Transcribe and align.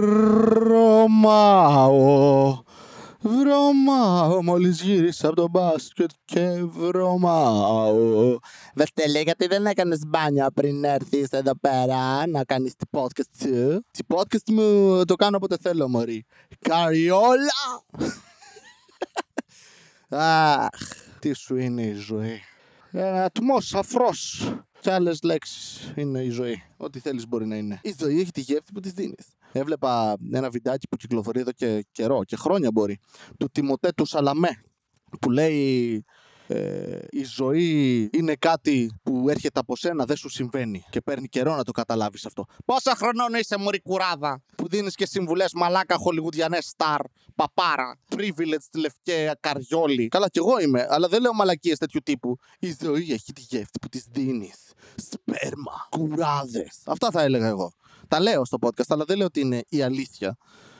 Βρωμάω. 0.00 1.92
Βρωμάω. 3.20 4.42
Μόλις 4.42 4.82
γύρισα 4.82 5.26
από 5.26 5.36
το 5.36 5.48
μπάσκετ 5.48 6.10
και 6.24 6.64
βρωμάω. 6.64 8.38
Βευτελέ, 8.74 9.20
γιατί 9.20 9.46
δεν 9.46 9.66
έκανες 9.66 10.00
μπάνια 10.06 10.50
πριν 10.50 10.84
έρθεις 10.84 11.28
εδώ 11.30 11.58
πέρα 11.58 12.26
να 12.26 12.44
κάνεις 12.44 12.74
την 12.76 12.88
podcast 12.90 13.30
σου. 13.40 13.84
Τη 13.90 14.04
podcast 14.14 14.50
μου 14.50 15.02
το 15.04 15.14
κάνω 15.14 15.36
όποτε 15.36 15.56
θέλω, 15.60 15.88
Μωρή. 15.88 16.24
Καριόλα! 16.58 17.84
Αχ, 20.64 20.68
τι 21.18 21.32
σου 21.32 21.56
είναι 21.56 21.82
η 21.82 21.94
ζωή. 21.94 22.40
Ένα 22.90 23.24
ατμός 23.24 23.74
αφρός. 23.74 24.50
Και 24.80 24.92
άλλες 24.92 25.22
λέξεις 25.22 25.92
είναι 25.94 26.22
η 26.22 26.30
ζωή. 26.30 26.62
Ό,τι 26.76 26.98
θέλεις 26.98 27.28
μπορεί 27.28 27.46
να 27.46 27.56
είναι. 27.56 27.80
Η 27.82 27.94
ζωή 27.98 28.20
έχει 28.20 28.30
τη 28.30 28.40
γεύση 28.40 28.72
που 28.74 28.80
της 28.80 28.92
δίνεις. 28.92 29.35
Έβλεπα 29.58 30.16
ένα 30.32 30.50
βιντεάκι 30.50 30.88
που 30.88 30.96
κυκλοφορεί 30.96 31.40
εδώ 31.40 31.52
και 31.52 31.86
καιρό 31.92 32.24
και 32.24 32.36
χρόνια 32.36 32.70
μπορεί. 32.72 32.98
Του 33.38 33.50
Τιμωτέ 33.52 33.92
του 33.96 34.04
Σαλαμέ. 34.04 34.62
Που 35.20 35.30
λέει 35.30 36.04
ε, 36.48 36.98
η 37.10 37.24
ζωή 37.24 38.10
είναι 38.12 38.34
κάτι 38.34 38.90
που 39.02 39.28
έρχεται 39.28 39.60
από 39.60 39.76
σένα, 39.76 40.04
δεν 40.04 40.16
σου 40.16 40.28
συμβαίνει. 40.28 40.84
Και 40.90 41.00
παίρνει 41.00 41.28
καιρό 41.28 41.56
να 41.56 41.62
το 41.62 41.72
καταλάβεις 41.72 42.26
αυτό. 42.26 42.44
Πόσα 42.64 42.94
χρονών 42.96 43.34
είσαι, 43.34 43.56
Μωρή 43.56 43.80
Κουράδα, 43.80 44.42
που 44.56 44.68
δίνεις 44.68 44.94
και 44.94 45.06
συμβουλές 45.06 45.52
μαλάκα 45.52 45.96
χολιγουδιανές 45.96 46.64
στάρ, 46.64 47.00
παπάρα, 47.34 47.98
privilege, 48.16 48.78
λευκαία, 48.78 49.36
καριόλι. 49.40 50.08
Καλά, 50.08 50.28
κι 50.28 50.38
εγώ 50.38 50.60
είμαι, 50.60 50.86
αλλά 50.88 51.08
δεν 51.08 51.20
λέω 51.20 51.32
μαλακίες 51.34 51.78
τέτοιου 51.78 52.00
τύπου. 52.04 52.36
Η 52.58 52.76
ζωή 52.82 53.12
έχει 53.12 53.32
τη 53.32 53.40
γεύση 53.40 53.78
που 53.80 53.88
της 53.88 54.06
δίνεις. 54.10 54.72
Σπέρμα, 54.96 55.86
κουράδες. 55.90 56.82
Αυτά 56.84 57.10
θα 57.10 57.22
έλεγα 57.22 57.46
εγώ. 57.46 57.72
Τα 58.08 58.20
λέω 58.20 58.44
στο 58.44 58.58
podcast, 58.60 58.86
αλλά 58.88 59.04
δεν 59.04 59.16
λέω 59.16 59.26
ότι 59.26 59.40
είναι 59.40 59.64
η 59.68 59.82
αλήθεια. 59.82 60.36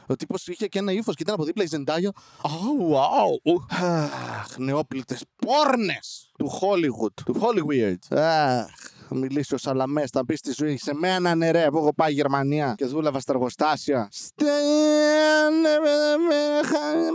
Ο 0.08 0.16
τύπος 0.16 0.46
είχε 0.46 0.66
και 0.66 0.78
ένα 0.78 0.92
ύφος 0.92 1.14
και 1.14 1.22
ήταν 1.22 1.34
από 1.34 1.44
δίπλα 1.44 1.64
η 1.64 1.66
Ζεντάγια. 1.66 2.12
Αου, 2.42 2.98
αου. 2.98 3.66
Αχ, 3.68 4.56
νεόπλητες 4.58 5.24
πόρνες 5.36 6.30
του 6.38 6.50
Hollywood. 6.60 7.22
Του 7.24 7.40
Hollywood. 7.40 8.16
Αχ, 8.18 8.64
θα 8.68 8.95
μιλήσει 9.14 9.54
ο 9.54 9.58
Σαλαμές, 9.58 10.10
θα 10.10 10.24
πει 10.24 10.36
στη 10.36 10.52
ζωή. 10.56 10.76
Σε 10.76 10.94
μένα 10.94 11.34
ναι, 11.34 11.50
ρε, 11.50 11.70
που 11.70 11.76
έχω 11.76 11.94
πάει 11.94 12.12
Γερμανία 12.12 12.74
και 12.76 12.84
δούλευα 12.84 13.20
στα 13.20 13.32
εργοστάσια. 13.32 14.08
Στέλνε, 14.10 15.76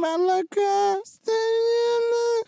μαλακά. 0.01 0.99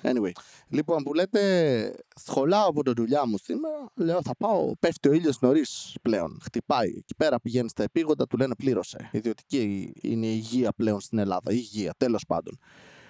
Anyway, 0.01 0.31
λοιπόν, 0.69 1.03
που 1.03 1.13
λέτε, 1.13 1.95
σχολάω 2.15 2.67
από 2.67 2.83
τη 2.83 2.91
δουλειά 2.95 3.27
μου 3.27 3.37
σήμερα. 3.37 3.91
Λέω, 3.95 4.21
θα 4.21 4.35
πάω. 4.37 4.73
Πέφτει 4.79 5.09
ο 5.09 5.13
ήλιος 5.13 5.37
νωρίς 5.41 5.95
πλέον. 6.01 6.39
Χτυπάει. 6.43 6.89
Εκεί 6.89 7.15
πέρα 7.17 7.39
πηγαίνει 7.39 7.69
στα 7.69 7.83
επίγοντα, 7.83 8.27
του 8.27 8.37
λένε 8.37 8.55
πλήρωσε. 8.55 9.09
Ιδιωτική 9.11 9.93
είναι 10.01 10.25
η 10.25 10.33
υγεία 10.35 10.71
πλέον 10.71 10.99
στην 11.01 11.17
Ελλάδα. 11.17 11.51
Η 11.51 11.55
υγεία, 11.57 11.93
τέλος 11.97 12.23
πάντων. 12.27 12.59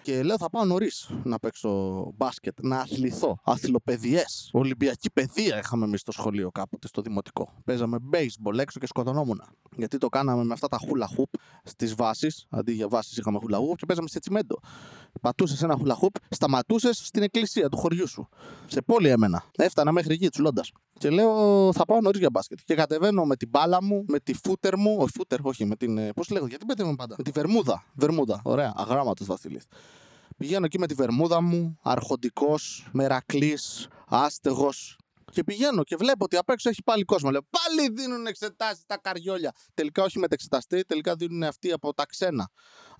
Και 0.04 0.24
λέω 0.24 0.38
θα 0.38 0.50
πάω 0.50 0.66
νωρίς 0.66 1.10
να 1.24 1.40
παίξω 1.40 2.04
μπάσκετ, 2.16 2.58
να 2.62 2.80
αθληθώ. 2.80 3.38
Αθλοπαιδιέ. 3.44 4.24
Ολυμπιακή 4.52 5.12
παιδεία 5.12 5.58
είχαμε 5.58 5.86
εμείς 5.86 6.00
στο 6.00 6.12
σχολείο 6.12 6.52
κάποτε, 6.52 6.88
στο 6.88 7.02
δημοτικό. 7.02 7.54
Παίζαμε 7.66 7.98
baseball 8.14 8.58
έξω 8.58 8.80
και 8.80 8.88
σκοτωνόμουν. 8.88 9.42
Γιατί 9.78 9.98
το 9.98 10.10
κάναμε 10.10 10.44
με 10.44 10.54
αυτά 10.54 10.68
τα 10.68 10.80
hula 10.80 11.20
hoop 11.20 11.40
στις 11.64 11.96
βάσεις. 11.96 12.46
Αντί 12.50 12.72
για 12.72 12.88
βάσεις 12.88 13.18
είχαμε 13.18 13.40
hula 13.42 13.56
hoop 13.56 13.76
και 13.76 13.86
παίζαμε 13.86 14.08
σε 14.08 14.20
τσιμέντο. 14.20 14.60
Πατούσες 15.22 15.62
ένα 15.62 15.78
hula 15.80 15.92
hoop, 15.92 16.16
σταματούσες 16.30 16.98
στην 16.98 17.24
εκκλησία 17.24 17.70
του 17.70 17.78
χωριού 17.78 18.08
σου. 18.08 18.28
Σε 18.68 18.82
πόλη 18.82 19.10
έμενα. 19.10 19.44
Έφτανα 19.56 19.92
μέχρι 19.92 20.14
εκεί 20.14 20.30
τσουλώντας. 20.30 20.72
Και 21.04 21.10
λέω 21.10 21.74
θα 21.74 21.86
πάω 21.86 22.02
νωρίς 22.02 22.20
για 22.20 22.30
μπάσκετ. 22.30 22.60
Και 22.66 22.76
κατεβαίνω 22.76 23.26
με 23.26 23.36
την 23.36 23.50
μπάλα 23.50 23.84
μου, 23.84 24.06
με 24.08 24.20
τη 24.20 24.34
φούτερ 24.34 24.78
μου. 24.78 24.96
Όχι, 25.00 25.12
φούτερ, 25.16 25.40
όχι, 25.42 25.66
με 25.66 25.76
την. 25.76 26.14
Πώς 26.14 26.30
λέγω, 26.30 26.48
γιατί 26.48 26.66
πέτρε 26.66 26.94
πάντα. 26.96 27.16
Με 27.18 27.24
τη 27.24 27.32
βερμούδα. 27.32 27.84
Βερμούδα. 27.94 28.42
Ωραία, 28.44 28.74
αγράμματος 28.76 29.28
Βασίλη. 29.28 29.62
Πηγαίνω 30.38 30.66
εκεί 30.66 30.80
με 30.80 30.88
τη 30.88 30.94
βερμούδα 30.94 31.42
μου, 31.42 31.80
αρχοντικός, 31.82 32.88
μερακλής, 32.92 33.88
άστεγος. 34.08 34.98
Και 35.34 35.44
πηγαίνω 35.44 35.84
και 35.84 35.96
βλέπω 35.96 36.26
ότι 36.26 36.38
απ' 36.38 36.50
έξω 36.50 36.70
έχει 36.70 36.84
πάλι 36.84 37.04
κόσμο. 37.04 37.30
Λέω 37.32 37.42
πάλι 37.50 37.90
δίνουν 37.92 38.26
εξετάσεις 38.26 38.84
τα 38.86 38.98
καριόλια. 38.98 39.52
Τελικά 39.74 40.04
όχι 40.04 40.20
μεταξεταστή, 40.20 40.84
τελικά 40.84 41.16
δίνουν 41.16 41.44
αυτοί 41.44 41.72
από 41.72 41.94
τα 41.94 42.06
ξένα. 42.06 42.50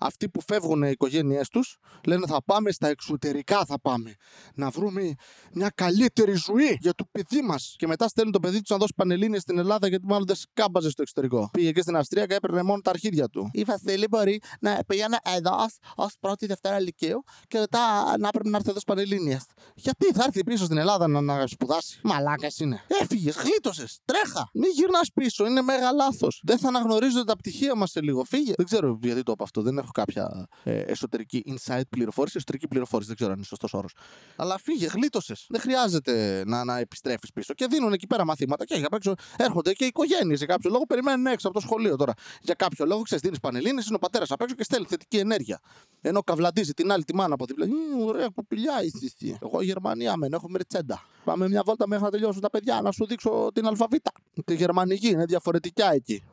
Αυτοί 0.00 0.28
που 0.28 0.40
φεύγουν 0.40 0.82
οι 0.82 0.90
οικογένειές 0.90 1.48
τους 1.48 1.76
λένε 2.06 2.26
θα 2.26 2.42
πάμε 2.44 2.70
στα 2.70 2.88
εξωτερικά, 2.88 3.64
θα 3.64 3.80
πάμε. 3.80 4.14
Να 4.54 4.70
βρούμε 4.70 5.14
μια 5.52 5.70
καλύτερη 5.74 6.34
ζωή 6.34 6.78
για 6.80 6.94
το 6.94 7.04
παιδί 7.12 7.42
μας. 7.42 7.74
Και 7.78 7.86
μετά 7.86 8.08
στέλνουν 8.08 8.32
το 8.32 8.40
παιδί 8.40 8.60
τους 8.60 8.70
να 8.70 8.76
δώσει 8.76 8.92
πανελίνε 8.96 9.38
στην 9.38 9.58
Ελλάδα 9.58 9.88
γιατί 9.88 10.06
μάλλον 10.06 10.26
δεν 10.26 10.36
σκάμπαζε 10.36 10.90
στο 10.90 11.02
εξωτερικό. 11.02 11.48
Πήγε 11.52 11.72
και 11.72 11.80
στην 11.80 11.96
Αυστρία 11.96 12.26
και 12.26 12.34
έπαιρνε 12.34 12.62
μόνο 12.62 12.80
τα 12.80 12.90
αρχίδια 12.90 13.28
του. 13.28 13.50
Η 13.52 13.62
Βασίλη 13.62 14.06
μπορεί 14.10 14.40
να 14.60 14.78
πήγαινε 14.86 15.18
εδώ 15.36 15.56
ως 15.96 16.14
πρώτη 16.20 16.46
Δευτέρα 16.46 16.78
Λυκείου 16.80 17.24
και 17.48 17.58
μετά 17.58 18.14
να 18.18 18.30
πρέπει 18.30 18.48
να 18.48 18.56
έρθει 18.56 18.70
εδώ 18.70 18.80
πανελίνε. 18.86 19.40
Γιατί 19.74 20.06
θα 20.12 20.24
έρθει 20.24 20.44
πίσω 20.44 20.64
στην 20.64 20.76
Ελλάδα 20.76 21.08
να, 21.08 21.20
να 21.20 21.46
σπουδάσει; 21.46 22.00
Μαλάκας 22.24 22.58
είναι. 22.58 22.84
Έφυγες, 23.00 23.36
γλίτωσες, 23.36 23.98
τρέχα. 24.04 24.50
Μην 24.52 24.70
γυρνάς 24.70 25.10
πίσω, 25.14 25.46
είναι 25.46 25.62
μέγα 25.62 25.92
λάθος. 25.92 26.40
Δεν 26.44 26.58
θα 26.58 26.68
αναγνωρίζονται 26.68 27.24
τα 27.24 27.36
πτυχία 27.36 27.74
μας 27.74 27.90
σε 27.90 28.00
λίγο. 28.00 28.24
Φύγε. 28.24 28.52
Δεν 28.56 28.66
ξέρω 28.66 28.98
γιατί 29.02 29.22
το 29.22 29.32
είπα 29.32 29.44
αυτό, 29.44 29.62
δεν 29.62 29.78
έχω 29.78 29.90
κάποια 29.90 30.48
ε, 30.62 30.78
εσωτερική 30.78 31.44
inside 31.46 31.88
πληροφόρηση. 31.88 32.36
Εσωτερική 32.36 32.68
πληροφόρηση, 32.68 33.08
δεν 33.08 33.16
ξέρω 33.16 33.30
αν 33.30 33.36
είναι 33.36 33.46
σωστός 33.46 33.74
όρος. 33.74 33.94
Αλλά 34.36 34.58
φύγε, 34.58 34.86
γλίτωσες. 34.86 35.46
Δεν 35.48 35.60
χρειάζεται 35.60 36.42
να, 36.46 36.64
να 36.64 36.78
επιστρέφεις 36.78 37.32
πίσω. 37.32 37.54
Και 37.54 37.66
δίνουν 37.66 37.92
εκεί 37.92 38.06
πέρα 38.06 38.24
μαθήματα 38.24 38.64
και 38.64 38.74
για 38.74 38.88
έξω 38.92 39.14
έρχονται 39.36 39.72
και 39.72 39.84
οικογένειες 39.84 40.38
για 40.38 40.46
κάποιο 40.46 40.70
λόγο. 40.70 40.84
Περιμένουν 40.86 41.26
έξω 41.26 41.48
από 41.48 41.56
το 41.56 41.62
σχολείο 41.66 41.96
τώρα. 41.96 42.12
Για 42.40 42.54
κάποιο 42.54 42.86
λόγο, 42.86 43.02
ξέρεις, 43.02 43.22
δίνεις 43.22 43.40
πανελίνε, 43.40 43.82
είναι 43.86 43.96
ο 43.96 43.98
πατέρας 43.98 44.30
απ' 44.30 44.40
έξω 44.40 44.54
και 44.54 44.64
στέλνει 44.64 44.86
θετική 44.86 45.16
ενέργεια. 45.16 45.60
Ενώ 46.00 46.22
καβλαντίζει 46.22 46.72
την 46.72 46.92
άλλη 46.92 47.04
τη 47.04 47.14
μάνα 47.14 47.34
από 47.34 47.44
δίπλα. 47.44 47.66
Ωραία 48.04 48.28
κοπηλιά 48.34 48.82
είσαι. 48.82 49.38
Εγώ 49.42 49.62
Γερμανία 49.62 50.16
μεν, 50.16 50.32
έχω 50.32 50.48
μερτσέντα. 50.48 51.02
Πάμε 51.24 51.48
μια 51.48 51.62
βόλτα 51.64 51.88
μέχρι 51.88 52.04
να 52.04 52.10
τελειώσουν 52.10 52.40
τα 52.40 52.50
παιδιά, 52.50 52.80
να 52.82 52.92
σου 52.92 53.06
δείξω 53.06 53.48
την 53.54 53.66
αλφαβήτα. 53.66 54.10
Τη 54.44 54.54
γερμανική 54.54 55.08
είναι 55.08 55.24
διαφορετικά 55.24 55.92
εκεί. 55.92 56.24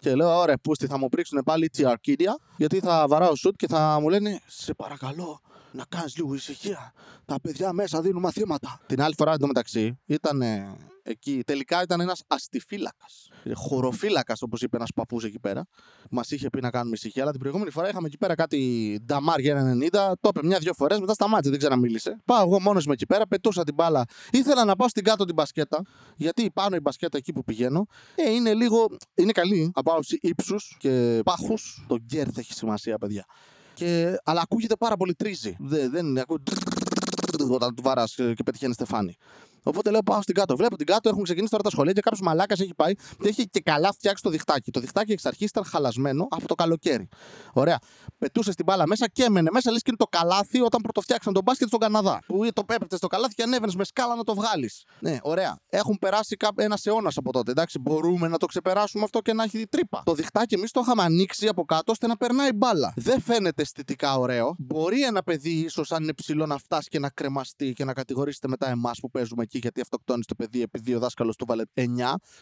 Και 0.00 0.14
λέω, 0.14 0.38
ωραία, 0.38 0.58
πούστη 0.58 0.86
θα 0.86 0.98
μου 0.98 1.08
πρίξουν 1.08 1.42
πάλι 1.44 1.68
τη 1.68 1.84
αρκίδια, 1.84 2.38
γιατί 2.56 2.80
θα 2.80 3.06
βαράω 3.08 3.34
σουτ 3.34 3.56
και 3.56 3.66
θα 3.66 3.98
μου 4.00 4.08
λένε, 4.08 4.40
σε 4.46 4.74
παρακαλώ, 4.74 5.40
να 5.72 5.84
κάνεις 5.88 6.16
λίγο 6.16 6.34
ησυχία. 6.34 6.92
Τα 7.24 7.40
παιδιά 7.40 7.72
μέσα 7.72 8.00
δίνουν 8.00 8.22
μαθήματα. 8.22 8.80
Την 8.86 9.02
άλλη 9.02 9.14
φορά 9.16 9.32
εντωμεταξύ 9.32 9.98
ήταν 10.06 10.42
εκεί. 11.08 11.42
Τελικά 11.46 11.82
ήταν 11.82 12.00
ένας 12.00 12.22
αστιφύλακας. 12.26 13.28
Χωροφύλακας, 13.54 14.42
όπως 14.42 14.62
είπε 14.62 14.76
ένας 14.76 14.92
παππούς 14.94 15.24
εκεί 15.24 15.38
πέρα. 15.38 15.66
Μας 16.10 16.30
είχε 16.30 16.50
πει 16.50 16.60
να 16.60 16.70
κάνουμε 16.70 16.94
ησυχία, 16.94 17.22
αλλά 17.22 17.30
την 17.30 17.40
προηγούμενη 17.40 17.70
φορά 17.70 17.88
είχαμε 17.88 18.06
εκεί 18.06 18.16
πέρα 18.16 18.34
κάτι 18.34 18.98
νταμάρ 19.04 19.40
για 19.40 19.54
90. 19.54 20.12
Το 20.20 20.28
είπε 20.28 20.46
μια-δυο 20.46 20.72
φορές, 20.74 20.98
μετά 20.98 21.12
σταμάτησε, 21.12 21.50
δεν 21.50 21.58
ξαναμίλησε. 21.58 22.16
Πάω 22.24 22.42
εγώ 22.42 22.60
μόνος 22.60 22.86
με 22.86 22.92
εκεί 22.92 23.06
πέρα, 23.06 23.26
πετούσα 23.26 23.64
την 23.64 23.74
μπάλα. 23.74 24.04
Ήθελα 24.30 24.64
να 24.64 24.76
πάω 24.76 24.88
στην 24.88 25.04
κάτω 25.04 25.24
την 25.24 25.34
μπασκέτα, 25.34 25.82
γιατί 26.16 26.50
πάνω 26.50 26.76
η 26.76 26.80
μπασκέτα 26.80 27.16
εκεί 27.16 27.32
που 27.32 27.44
πηγαίνω 27.44 27.86
ε, 28.14 28.30
είναι 28.30 28.54
λίγο. 28.54 28.86
είναι 29.14 29.32
καλή 29.32 29.70
από 29.74 29.90
άποψη 29.90 30.18
ύψους 30.22 30.76
και 30.78 31.20
πάχους. 31.24 31.84
Το 31.88 31.96
γκέρθ 31.98 32.38
έχει 32.38 32.52
σημασία, 32.52 32.98
παιδιά. 32.98 33.24
Και, 33.78 34.18
αλλά 34.24 34.40
ακούγεται 34.40 34.76
πάρα 34.76 34.96
πολύ 34.96 35.14
τρίζι. 35.14 35.56
Δεν, 35.58 35.90
δεν 35.90 36.18
ακούγεται 36.18 36.52
όταν 37.48 37.74
του 37.74 37.82
βαράς 37.82 38.14
και 38.14 38.42
πετυχαίνει 38.44 38.72
στεφάνι. 38.72 39.16
Οπότε 39.68 39.90
λέω 39.90 40.02
πάω 40.02 40.22
στην 40.22 40.34
κάτω. 40.34 40.56
Βλέπω 40.56 40.76
την 40.76 40.86
κάτω, 40.86 41.08
έχουν 41.08 41.22
ξεκινήσει 41.22 41.50
τώρα 41.50 41.62
τα 41.62 41.70
σχολεία 41.70 41.92
και 41.92 42.00
κάποιος 42.00 42.20
μαλάκας 42.20 42.60
έχει 42.60 42.74
πάει 42.74 42.92
και 42.94 43.28
έχει 43.28 43.48
και 43.48 43.60
καλά 43.60 43.92
φτιάξει 43.92 44.22
το 44.22 44.30
διχτάκι. 44.30 44.70
Το 44.70 44.80
διχτάκι 44.80 45.12
εξ 45.12 45.24
αρχής 45.24 45.48
ήταν 45.48 45.64
χαλασμένο 45.64 46.26
από 46.30 46.46
το 46.46 46.54
καλοκαίρι. 46.54 47.08
Ωραία. 47.52 47.78
Πετούσες 48.18 48.54
την 48.54 48.64
μπάλα 48.64 48.86
μέσα 48.86 49.08
και 49.08 49.22
έμενε 49.22 49.50
μέσα, 49.52 49.70
λες 49.70 49.82
και 49.82 49.86
είναι 49.88 49.96
το 49.96 50.06
καλάθι 50.18 50.60
όταν 50.60 50.80
πρωτοφτιάξαν 50.80 51.32
τον 51.32 51.42
μπάσκετ 51.42 51.68
στον 51.68 51.80
Καναδά. 51.80 52.18
Που 52.26 52.48
το 52.52 52.62
έπρεπε 52.68 52.96
στο 52.96 53.06
καλάθι 53.06 53.34
και 53.34 53.42
ανέβαινες 53.42 53.74
με 53.74 53.84
σκάλα 53.84 54.14
να 54.14 54.24
το 54.24 54.34
βγάλεις. 54.34 54.84
Ναι, 55.00 55.18
ωραία. 55.22 55.58
Έχουν 55.68 55.98
περάσει 56.00 56.36
ένας 56.56 56.86
αιώνας 56.86 57.16
από 57.16 57.32
τότε. 57.32 57.50
Εντάξει, 57.50 57.78
μπορούμε 57.78 58.28
να 58.28 58.36
το 58.36 58.46
ξεπεράσουμε 58.46 59.04
αυτό 59.04 59.20
και 59.20 59.32
να 59.32 59.42
έχει 59.42 59.66
τρύπα. 59.66 60.02
Το 60.04 60.14
διχτάκι 60.14 60.54
εμείς 60.54 60.70
το 60.70 60.80
είχαμε 60.84 61.02
ανοίξει 61.02 61.48
από 61.48 61.64
κάτω 61.64 61.92
ώστε 61.92 62.06
να 62.06 62.16
περνάει 62.16 62.52
μπάλα. 62.52 62.92
Δεν 62.96 63.20
φαίνεται 63.20 63.62
αισθητικά 63.62 64.18
ωραίο. 64.18 64.54
Μπορεί 64.58 65.02
ένα 65.02 65.22
παιδί 65.22 65.50
ίσως 65.50 65.92
αν 65.92 66.02
είναι 66.02 66.14
ψηλό 66.14 66.46
να 66.46 66.58
φτάσει 66.58 66.88
και 66.88 66.98
να 66.98 67.10
κρεμαστεί 67.10 67.72
και 67.72 67.84
να 67.84 67.92
κατηγορήσετε 67.92 68.48
μετά 68.48 68.68
εμάς 68.68 69.00
που 69.00 69.10
παίζουμε 69.10 69.42
εκεί 69.42 69.57
γιατί 69.58 69.80
αυτοκτόνησε 69.80 70.28
το 70.28 70.34
παιδί 70.34 70.62
επειδή 70.62 70.94
ο 70.94 70.98
δάσκαλος 70.98 71.36
του 71.36 71.44
βάλε 71.46 71.62
9. 71.74 71.82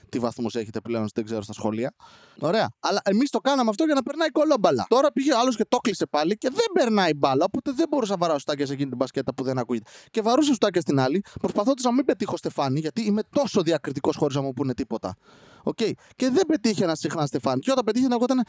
Τι 0.08 0.18
βαθμού 0.18 0.46
έχετε 0.52 0.80
πλέον, 0.80 1.06
δεν 1.14 1.24
ξέρω 1.24 1.42
στα 1.42 1.52
σχολεία. 1.52 1.94
Ωραία. 2.38 2.68
Αλλά 2.80 3.00
εμείς 3.04 3.30
το 3.30 3.38
κάναμε 3.38 3.70
αυτό 3.70 3.84
για 3.84 3.94
να 3.94 4.02
περνάει 4.02 4.28
κολόμπαλα. 4.28 4.86
Τώρα 4.88 5.12
πήγε 5.12 5.34
άλλος 5.34 5.56
και 5.56 5.64
το 5.68 5.76
κλείσε 5.76 6.06
πάλι 6.06 6.36
και 6.36 6.48
δεν 6.52 6.66
περνάει 6.72 7.14
μπάλα. 7.14 7.44
Οπότε 7.44 7.72
δεν 7.72 7.86
μπορούσα 7.88 8.12
να 8.12 8.18
βαράω 8.18 8.38
στάκια 8.38 8.66
σε 8.66 8.72
εκείνη 8.72 8.88
την 8.88 8.98
μπασκέτα 8.98 9.34
που 9.34 9.42
δεν 9.42 9.58
ακούγεται. 9.58 9.90
Και 10.10 10.20
βαρούσα 10.20 10.54
στάκια 10.54 10.80
στην 10.80 11.00
άλλη, 11.00 11.24
προσπαθώντας 11.40 11.84
να 11.84 11.92
μην 11.92 12.04
πετύχω 12.04 12.36
Στεφάνι, 12.36 12.80
γιατί 12.80 13.02
είμαι 13.02 13.22
τόσο 13.30 13.62
διακριτικός 13.62 14.16
χωρίς 14.16 14.36
να 14.36 14.42
μου 14.42 14.52
πούνε 14.52 14.74
τίποτα. 14.74 15.16
Okay. 15.70 15.90
Και 16.16 16.30
δεν 16.30 16.46
πετύχαινα 16.46 16.94
συχνά 16.94 17.26
Στεφάνι. 17.26 17.60
Και 17.60 17.70
όταν 17.70 17.84
πετύχαινα, 17.84 18.14
εγώ 18.14 18.24
ήταν 18.24 18.44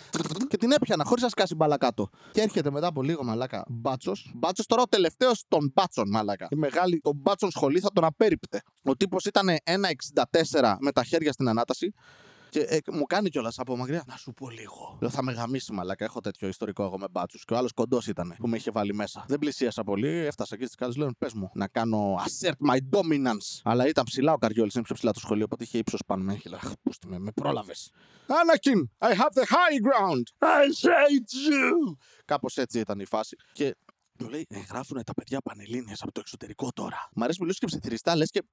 και 0.47 0.57
την 0.57 0.71
έπιανα 0.71 1.03
χωρίς 1.05 1.23
να 1.23 1.29
σκάσει 1.29 1.55
μπάλα 1.55 1.77
κάτω. 1.77 2.09
Και 2.31 2.41
έρχεται 2.41 2.71
μετά 2.71 2.87
από 2.87 3.01
λίγο 3.01 3.23
μαλάκα 3.23 3.65
μπάτσος. 3.67 4.31
Μπάτσος 4.35 4.65
τώρα 4.65 4.81
ο 4.81 4.87
τελευταίος 4.87 5.43
των 5.47 5.71
μπάτσων 5.73 6.09
μαλάκα. 6.09 6.47
Η 6.49 6.55
μεγάλη, 6.55 6.99
τον 6.99 7.15
μπάτσον 7.15 7.51
σχολή 7.51 7.79
θα 7.79 7.91
τον 7.93 8.03
απέριπτε. 8.03 8.61
Ο 8.83 8.95
τύπος 8.95 9.25
ήταν 9.25 9.47
1,64 9.63 10.77
με 10.79 10.91
τα 10.91 11.03
χέρια 11.03 11.31
στην 11.31 11.47
ανάταση. 11.49 11.93
Και 12.49 12.59
ε, 12.59 12.79
μου 12.91 13.03
κάνει 13.03 13.29
κιόλας 13.29 13.59
από 13.59 13.77
μακριά. 13.77 14.03
Να 14.07 14.15
σου 14.15 14.33
πω 14.33 14.49
λίγο. 14.49 14.97
Λέω, 15.01 15.09
θα 15.09 15.23
με 15.23 15.31
γαμίσει 15.31 15.73
μαλάκα. 15.73 16.05
Έχω 16.05 16.19
τέτοιο 16.19 16.47
ιστορικό 16.47 16.83
εγώ 16.83 16.97
με 16.97 17.07
μπάτσους. 17.11 17.45
Και 17.45 17.53
ο 17.53 17.57
άλλος 17.57 17.71
κοντός 17.73 18.07
ήταν 18.07 18.35
που 18.37 18.47
με 18.47 18.57
είχε 18.57 18.71
βάλει 18.71 18.93
μέσα. 18.93 19.25
Δεν 19.27 19.39
πλησίασα 19.39 19.83
πολύ. 19.83 20.07
Έφτασα 20.07 20.55
εκεί 20.55 20.63
στις 20.63 20.75
κάλες. 20.75 20.95
Λέω, 20.95 21.09
πες 21.17 21.33
μου 21.33 21.51
να 21.53 21.67
κάνω 21.67 22.15
assert 22.15 22.69
my 22.69 22.77
dominance. 22.77 23.61
Αλλά 23.63 23.87
ήταν 23.87 24.03
ψηλά 24.03 24.33
ο 24.33 24.37
καριόλης, 24.37 24.73
είναι 24.73 24.83
πιο 24.83 24.95
ψηλά 24.95 25.11
το 25.11 25.19
σχολείο. 25.19 25.43
Οπότε 25.43 25.63
είχε 25.63 25.77
ύψος 25.77 25.99
πάνω 26.05 26.23
με. 26.23 26.33
Είχε 26.33 26.49
λέει, 26.49 26.59
πούστε 26.81 27.07
με, 27.07 27.19
με 27.19 27.31
πρόλαβες. 27.31 27.91
Anakin, 28.27 29.07
I 29.07 29.11
have 29.13 29.33
the 29.39 29.45
high 29.55 29.79
ground. 29.87 30.25
I 30.39 30.65
hate 30.83 31.33
you. 31.47 31.97
Κάπως 32.25 32.57
έτσι 32.57 32.79
ήταν 32.79 32.99
η 32.99 33.05
φάση. 33.05 33.35
Και 33.53 33.75
μου 34.19 34.29
λέει, 34.29 34.45
ε, 34.49 34.59
γράφουν 34.59 35.03
τα 35.03 35.13
παιδιά 35.13 35.41
πανελλήνιες 35.41 36.01
από 36.01 36.11
το 36.11 36.19
εξωτερικό 36.19 36.71
τώρα. 36.73 37.09
Μ' 37.15 37.23
αρέσει 37.23 37.37
που 37.37 37.43
μιλούσε 37.43 37.59
και 37.59 37.65
ψιθυριστά, 37.65 38.15
λες 38.15 38.29
και 38.29 38.43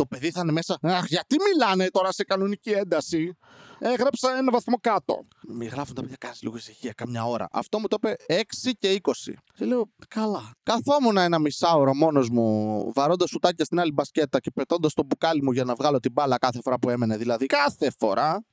το 0.00 0.06
παιδί 0.06 0.30
θα 0.30 0.40
είναι 0.40 0.52
μέσα. 0.52 0.78
Αχ, 0.82 1.06
γιατί 1.06 1.36
μιλάνε 1.48 1.86
τώρα 1.90 2.12
σε 2.12 2.24
κανονική 2.24 2.70
ένταση; 2.70 3.36
Έγραψα 3.82 4.36
ένα 4.36 4.50
βαθμό 4.52 4.76
κάτω. 4.80 5.26
Μη 5.48 5.66
γράφουν 5.66 5.94
τα 5.94 6.00
παιδιά, 6.00 6.16
κάνει 6.18 6.34
λίγο 6.40 6.56
ησυχία, 6.56 6.92
καμιά 6.92 7.24
ώρα. 7.24 7.48
Αυτό 7.52 7.78
μου 7.78 7.86
το 7.86 7.96
είπε 7.98 8.16
6 8.26 8.70
και 8.78 9.00
20. 9.02 9.10
Και 9.54 9.64
λέω, 9.64 9.90
καλά. 10.08 10.52
Καθόμουν 10.62 11.16
ένα 11.16 11.38
μισάωρο 11.38 11.94
μόνος 11.94 12.28
μου, 12.28 12.46
βαρώντας 12.94 13.28
σουτάκια 13.28 13.64
στην 13.64 13.80
άλλη 13.80 13.92
μπασκέτα 13.92 14.40
και 14.40 14.50
πετώντας 14.50 14.92
το 14.92 15.02
μπουκάλι 15.06 15.42
μου 15.42 15.52
για 15.52 15.64
να 15.64 15.74
βγάλω 15.74 16.00
την 16.00 16.12
μπάλα 16.12 16.38
κάθε 16.38 16.60
φορά 16.62 16.78
που 16.78 16.90
έμενε. 16.90 17.16
Δηλαδή, 17.16 17.46
κάθε 17.46 17.92
φορά 17.98 18.44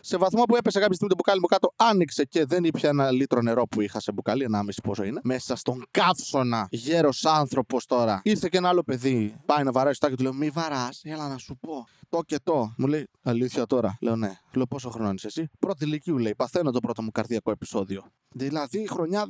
σε 0.00 0.16
βαθμό 0.16 0.42
που 0.42 0.56
έπεσε 0.56 0.78
κάποια 0.78 0.94
στιγμή 0.94 1.08
το 1.08 1.16
μπουκάλι 1.18 1.40
μου 1.40 1.46
κάτω, 1.46 1.72
άνοιξε 1.76 2.24
και 2.24 2.44
δεν 2.44 2.64
ήπια 2.64 2.88
ένα 2.88 3.10
λίτρο 3.10 3.40
νερό 3.40 3.66
που 3.66 3.80
είχα 3.80 4.00
σε 4.00 4.12
μπουκάλι, 4.12 4.44
ένα 4.44 4.62
μισή 4.62 4.80
πόσο 4.82 5.04
είναι. 5.04 5.20
Μέσα 5.24 5.56
στον 5.56 5.84
καύσωνα, 5.90 6.66
γέρος 6.70 7.24
άνθρωπος 7.24 7.86
τώρα. 7.86 8.20
Ήρθε 8.24 8.48
και 8.50 8.56
ένα 8.56 8.68
άλλο 8.68 8.82
παιδί, 8.82 9.34
πάει 9.46 9.62
να 9.62 9.72
βαράει 9.72 9.92
στάκι, 9.92 10.14
του 10.14 10.22
λέω: 10.22 10.32
Μη 10.32 10.48
βαράς, 10.50 10.91
έλα 11.02 11.28
να 11.28 11.38
σου 11.38 11.56
πω. 11.56 11.86
Το 12.08 12.22
και 12.22 12.38
το. 12.42 12.74
Μου 12.76 12.86
λέει: 12.86 13.08
Αλήθεια 13.22 13.66
τώρα. 13.66 13.96
Λέω: 14.00 14.16
Ναι. 14.16 14.38
Λέω: 14.52 14.66
Πόσο 14.66 14.90
χρόνο 14.90 15.12
είσαι 15.12 15.26
εσύ; 15.26 15.48
Πρώτη 15.58 15.84
ηλικίου 15.84 16.18
λέει: 16.18 16.34
Παθαίνω 16.34 16.70
το 16.70 16.80
πρώτο 16.80 17.02
μου 17.02 17.10
καρδιακό 17.10 17.50
επεισόδιο. 17.50 18.04
Δηλαδή 18.34 18.88
χρονιά 18.88 19.24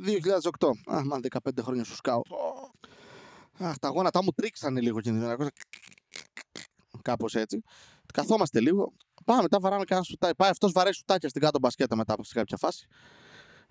2008. 0.59 0.67
Α, 0.93 1.05
μάλλον 1.05 1.21
15 1.29 1.49
χρόνια 1.61 1.83
σου 1.83 1.95
σκάω. 1.95 2.21
Αχ, 3.57 3.77
τα 3.77 3.87
γόνατά 3.87 4.23
μου 4.23 4.31
τρίξανε 4.31 4.81
λίγο 4.81 5.01
κινδυνό. 5.01 5.35
Κάπως 7.01 7.35
έτσι. 7.35 7.63
Καθόμαστε 8.13 8.59
λίγο. 8.59 8.93
Πάμε 9.25 9.41
μετά, 9.41 9.59
βαράμε 9.59 9.83
κανένα 9.83 10.05
σουτάκι. 10.05 10.35
Πάει 10.35 10.49
αυτός 10.49 10.71
βαράει 10.71 10.93
σουτάκια 10.93 11.29
στην 11.29 11.41
κάτω 11.41 11.59
μπασκέτα 11.59 11.95
μετά 11.95 12.13
από 12.13 12.23
κάποια 12.33 12.57
φάση. 12.57 12.87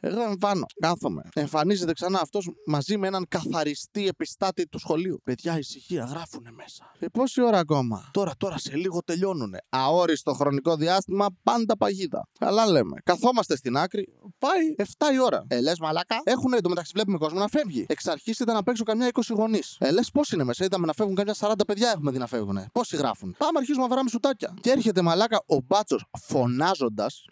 Εγώ 0.05 0.23
εμφάνω, 0.23 0.67
κάθομαι. 0.81 1.23
Εμφανίζεται 1.35 1.93
ξανά 1.93 2.21
αυτός 2.21 2.51
μαζί 2.67 2.97
με 2.97 3.07
έναν 3.07 3.27
καθαριστή 3.29 4.07
επιστάτη 4.07 4.67
του 4.69 4.79
σχολείου. 4.79 5.21
Παιδιά, 5.25 5.59
ησυχία, 5.59 6.05
γράφουνε 6.05 6.51
μέσα. 6.51 6.93
Ε, 6.99 7.07
πόση 7.13 7.43
ώρα 7.43 7.59
ακόμα; 7.59 8.11
Τώρα, 8.13 8.33
τώρα, 8.37 8.59
σε 8.59 8.77
λίγο 8.77 9.03
τελειώνουνε. 9.05 9.59
Αόριστο 9.69 10.33
χρονικό 10.33 10.77
διάστημα, 10.77 11.27
πάντα 11.43 11.77
παγίδα. 11.77 12.29
Καλά 12.39 12.67
λέμε. 12.67 12.97
Καθόμαστε 13.05 13.57
στην 13.57 13.77
άκρη, 13.77 14.09
πάει 14.39 14.75
7 14.77 14.83
η 15.15 15.19
ώρα. 15.19 15.45
Ε, 15.49 15.61
λες, 15.61 15.79
μαλάκα. 15.79 16.21
Έχουν 16.25 16.53
εντωμεταξύ 16.53 16.93
βλέπουμε 16.95 17.19
κόσμο 17.19 17.39
να 17.39 17.49
φεύγει. 17.49 17.87
Εξ 17.89 18.07
αρχής 18.07 18.39
ήταν 18.39 18.55
να 18.55 18.63
παίξω 18.63 18.85
καμιά 18.85 19.09
20 19.13 19.21
γονείς. 19.35 19.77
Ε, 19.81 19.91
λες, 19.91 20.11
πώς 20.11 20.31
είναι 20.31 20.45
μέσα. 20.45 20.65
Είδαμε 20.65 20.87
να 20.87 20.93
φεύγουν 20.93 21.15
καμιά 21.15 21.35
40 21.39 21.53
παιδιά 21.67 21.91
έχουμε 21.91 22.11
δει 22.11 22.19
να 22.19 22.27
φεύγουν. 22.27 22.59
Πόσοι 22.73 22.97
γράφουν. 22.97 23.35
Πάμε 23.39 23.59
αρχίζουμε 23.59 23.83
να 23.83 23.89
βαράμε 23.89 24.09
σουτάκια. 24.09 24.55
Και 24.61 24.71
έρχεται 24.71 25.03
μαλάκα 25.03 25.43
ο 25.47 25.57
μπάτσος 25.67 26.05
φωνάζοντας. 26.21 27.25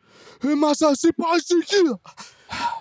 Ε, 0.43 0.55
μα 0.55 0.75
σας 0.75 1.03
είπα 1.03 1.25
ησυχία. 1.37 2.01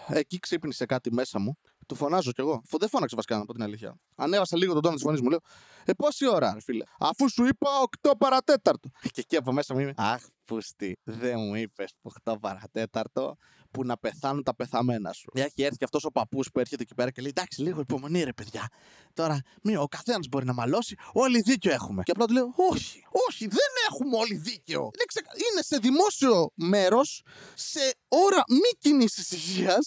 Εκεί 0.07 0.39
ξύπνησε 0.39 0.85
κάτι 0.85 1.13
μέσα 1.13 1.39
μου. 1.39 1.57
Του 1.87 1.95
φωνάζω 1.95 2.31
κι 2.31 2.41
εγώ. 2.41 2.61
Δεν 2.79 2.89
φώναξε 2.89 3.15
βασικά 3.15 3.37
να 3.37 3.45
πω 3.45 3.53
την 3.53 3.63
αλήθεια. 3.63 3.95
Ανέβασα 4.15 4.57
λίγο 4.57 4.73
τον 4.73 4.81
τόνο 4.81 4.95
της 4.95 5.03
φωνής 5.03 5.21
μου. 5.21 5.29
Λέω 5.29 5.39
Ε, 5.85 5.93
πόση 5.93 6.27
ώρα, 6.27 6.53
ρε 6.53 6.61
φίλε; 6.61 6.83
Αφού 6.99 7.29
σου 7.29 7.45
είπα 7.45 7.69
8 8.01 8.11
παρατέταρτο. 8.17 8.89
Και 9.01 9.09
εκεί 9.21 9.35
από 9.35 9.51
μέσα 9.51 9.73
μου 9.73 9.79
είμαι. 9.79 9.93
Αχ, 9.97 10.21
πούστη, 10.45 10.97
δεν 11.03 11.39
μου 11.39 11.55
είπες 11.55 11.93
8 12.23 12.33
παρατέταρτο 12.39 13.35
που 13.71 13.85
να 13.85 13.97
πεθάνουν 13.97 14.43
τα 14.43 14.55
πεθαμένα 14.55 15.13
σου. 15.13 15.31
Έχει 15.33 15.63
έρθει 15.63 15.77
και 15.77 15.83
αυτός 15.83 16.03
ο 16.03 16.11
παππούς 16.11 16.49
που 16.51 16.59
έρχεται 16.59 16.83
εκεί 16.83 16.95
πέρα 16.95 17.11
και 17.11 17.21
λέει: 17.21 17.31
Εντάξει, 17.35 17.61
λίγο 17.61 17.79
υπομονή, 17.79 18.23
ρε 18.23 18.33
παιδιά. 18.33 18.67
Τώρα, 19.13 19.41
μη, 19.63 19.75
ο 19.75 19.87
καθένας 19.87 20.27
μπορεί 20.27 20.45
να 20.45 20.53
μαλώσει, 20.53 20.95
όλοι 21.13 21.41
δίκιο 21.41 21.71
έχουμε. 21.71 22.03
Και 22.03 22.11
απλά 22.11 22.25
του 22.25 22.33
λέω: 22.33 22.53
Όχι, 22.71 23.03
όχι, 23.29 23.47
δεν 23.47 23.71
έχουμε 23.89 24.17
όλοι 24.17 24.35
δίκιο. 24.35 24.79
Είναι, 24.79 25.03
ξε... 25.07 25.21
είναι 25.51 25.61
σε 25.61 25.77
δημόσιο 25.77 26.51
μέρος, 26.55 27.23
σε 27.53 27.79
ώρα 28.07 28.43
μη 28.49 28.77
κοινή 28.79 29.03
ησυχία, 29.03 29.77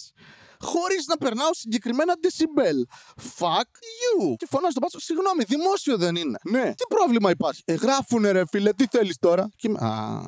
χωρίς 0.59 1.05
να 1.07 1.17
περνάω 1.17 1.53
συγκεκριμένα 1.53 2.13
decibel. 2.13 2.95
Fuck 3.39 3.71
you. 4.01 4.33
Και 4.37 4.47
φωνάζω 4.49 4.73
τον 4.73 4.81
πάτσο, 4.81 4.99
συγγνώμη, 4.99 5.43
δημόσιο 5.43 5.97
δεν 5.97 6.15
είναι. 6.15 6.37
Ναι. 6.49 6.73
Τι 6.73 6.83
πρόβλημα 6.87 7.29
υπάρχει; 7.29 7.61
Ε, 7.65 7.73
γράφουνε 7.73 8.31
ρε 8.31 8.43
φίλε, 8.51 8.73
τι 8.73 8.85
θέλεις 8.91 9.17
τώρα; 9.19 9.49
Και... 9.55 9.69
Α, 9.75 10.21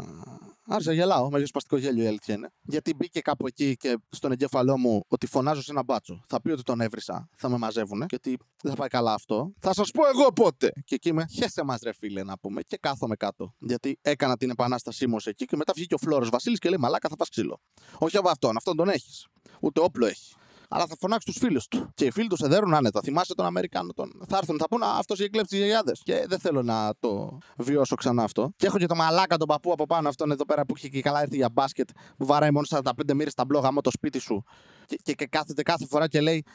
Άρχισα 0.67 0.89
να 0.89 0.95
γελάω, 0.95 1.29
με 1.29 1.45
σπαστικό 1.45 1.77
γέλιο 1.77 2.03
η 2.03 2.07
αλήθεια 2.07 2.35
είναι. 2.35 2.49
Γιατί 2.61 2.93
μπήκε 2.93 3.19
κάπου 3.19 3.47
εκεί 3.47 3.75
και 3.75 3.97
στον 4.09 4.31
εγκέφαλό 4.31 4.77
μου 4.77 5.01
ότι 5.07 5.27
φωνάζω 5.27 5.61
σε 5.61 5.71
ένα 5.71 5.83
μπάτσο. 5.83 6.23
Θα 6.27 6.41
πει 6.41 6.51
ότι 6.51 6.61
τον 6.61 6.81
έβρισα, 6.81 7.29
θα 7.37 7.49
με 7.49 7.57
μαζεύουν, 7.57 8.05
γιατί 8.09 8.37
δεν 8.61 8.71
θα 8.71 8.77
πάει 8.77 8.87
καλά 8.87 9.13
αυτό. 9.13 9.53
Θα 9.59 9.73
σας 9.73 9.91
πω 9.91 10.07
εγώ 10.07 10.33
πότε. 10.33 10.71
Και 10.85 10.95
εκεί 10.95 11.13
με 11.13 11.25
χέσε 11.33 11.63
μας, 11.63 11.79
ρε 11.83 11.93
φίλε, 11.93 12.23
να 12.23 12.37
πούμε. 12.37 12.61
Και 12.61 12.77
κάθομαι 12.77 13.15
κάτω. 13.15 13.53
Γιατί 13.59 13.97
έκανα 14.01 14.37
την 14.37 14.49
επανάστασή 14.49 15.07
μου 15.07 15.17
εκεί 15.23 15.45
και 15.45 15.55
μετά 15.55 15.73
βγήκε 15.75 15.93
ο 15.93 15.97
Φλόρος 15.97 16.29
Βασίλης 16.29 16.59
και 16.59 16.69
λέει 16.69 16.77
Μαλάκα 16.79 17.09
θα 17.09 17.15
πας 17.15 17.29
ξύλο. 17.29 17.61
Όχι 17.97 18.17
από 18.17 18.29
αυτόν, 18.29 18.57
αυτόν 18.57 18.75
τον 18.75 18.89
έχεις. 18.89 19.27
Ούτε 19.59 19.79
όπλο 19.79 20.05
έχεις 20.05 20.34
αλλά 20.69 20.85
θα 20.85 20.95
φωνάξει 20.99 21.25
τους 21.25 21.37
φίλους 21.37 21.67
του. 21.67 21.89
Και 21.93 22.05
οι 22.05 22.11
φίλοι 22.11 22.27
τους 22.27 22.39
σε 22.39 22.47
δέρουν 22.47 22.73
άνετα. 22.73 22.99
Θυμάσαι 23.03 23.35
τον 23.35 23.45
Αμερικάνο. 23.45 23.93
Τον... 23.93 24.11
Θα 24.27 24.37
έρθουν, 24.37 24.57
θα 24.57 24.67
πούνε 24.67 24.85
Αυτός 24.85 25.19
έχει 25.19 25.29
κλέψει 25.29 25.49
τι 25.49 25.57
γιαγιάδε. 25.57 25.91
Και 26.03 26.25
δεν 26.27 26.39
θέλω 26.39 26.63
να 26.63 26.93
το 26.99 27.37
βιώσω 27.57 27.95
ξανά 27.95 28.23
αυτό. 28.23 28.51
Και 28.55 28.65
έχω 28.65 28.77
και 28.77 28.85
το 28.85 28.95
μαλάκα 28.95 29.37
τον 29.37 29.47
παππού 29.47 29.71
από 29.71 29.85
πάνω 29.85 30.09
αυτόν 30.09 30.31
εδώ 30.31 30.45
πέρα 30.45 30.65
που 30.65 30.73
έχει 30.77 30.89
και 30.89 31.01
καλά 31.01 31.21
έρθει 31.21 31.35
για 31.35 31.49
μπάσκετ. 31.49 31.89
Που 32.17 32.25
βαράει 32.25 32.51
μόνο 32.51 32.65
45 32.69 33.13
μοίρες 33.13 33.33
τα 33.33 33.45
μπλόγα 33.45 33.71
μου 33.71 33.81
το 33.81 33.91
σπίτι 33.91 34.19
σου. 34.19 34.43
Και, 34.85 34.95
και, 35.03 35.13
και 35.13 35.25
κάθεται 35.25 35.61
κάθε 35.61 35.85
φορά 35.85 36.07
και 36.07 36.21
λέει 36.21 36.45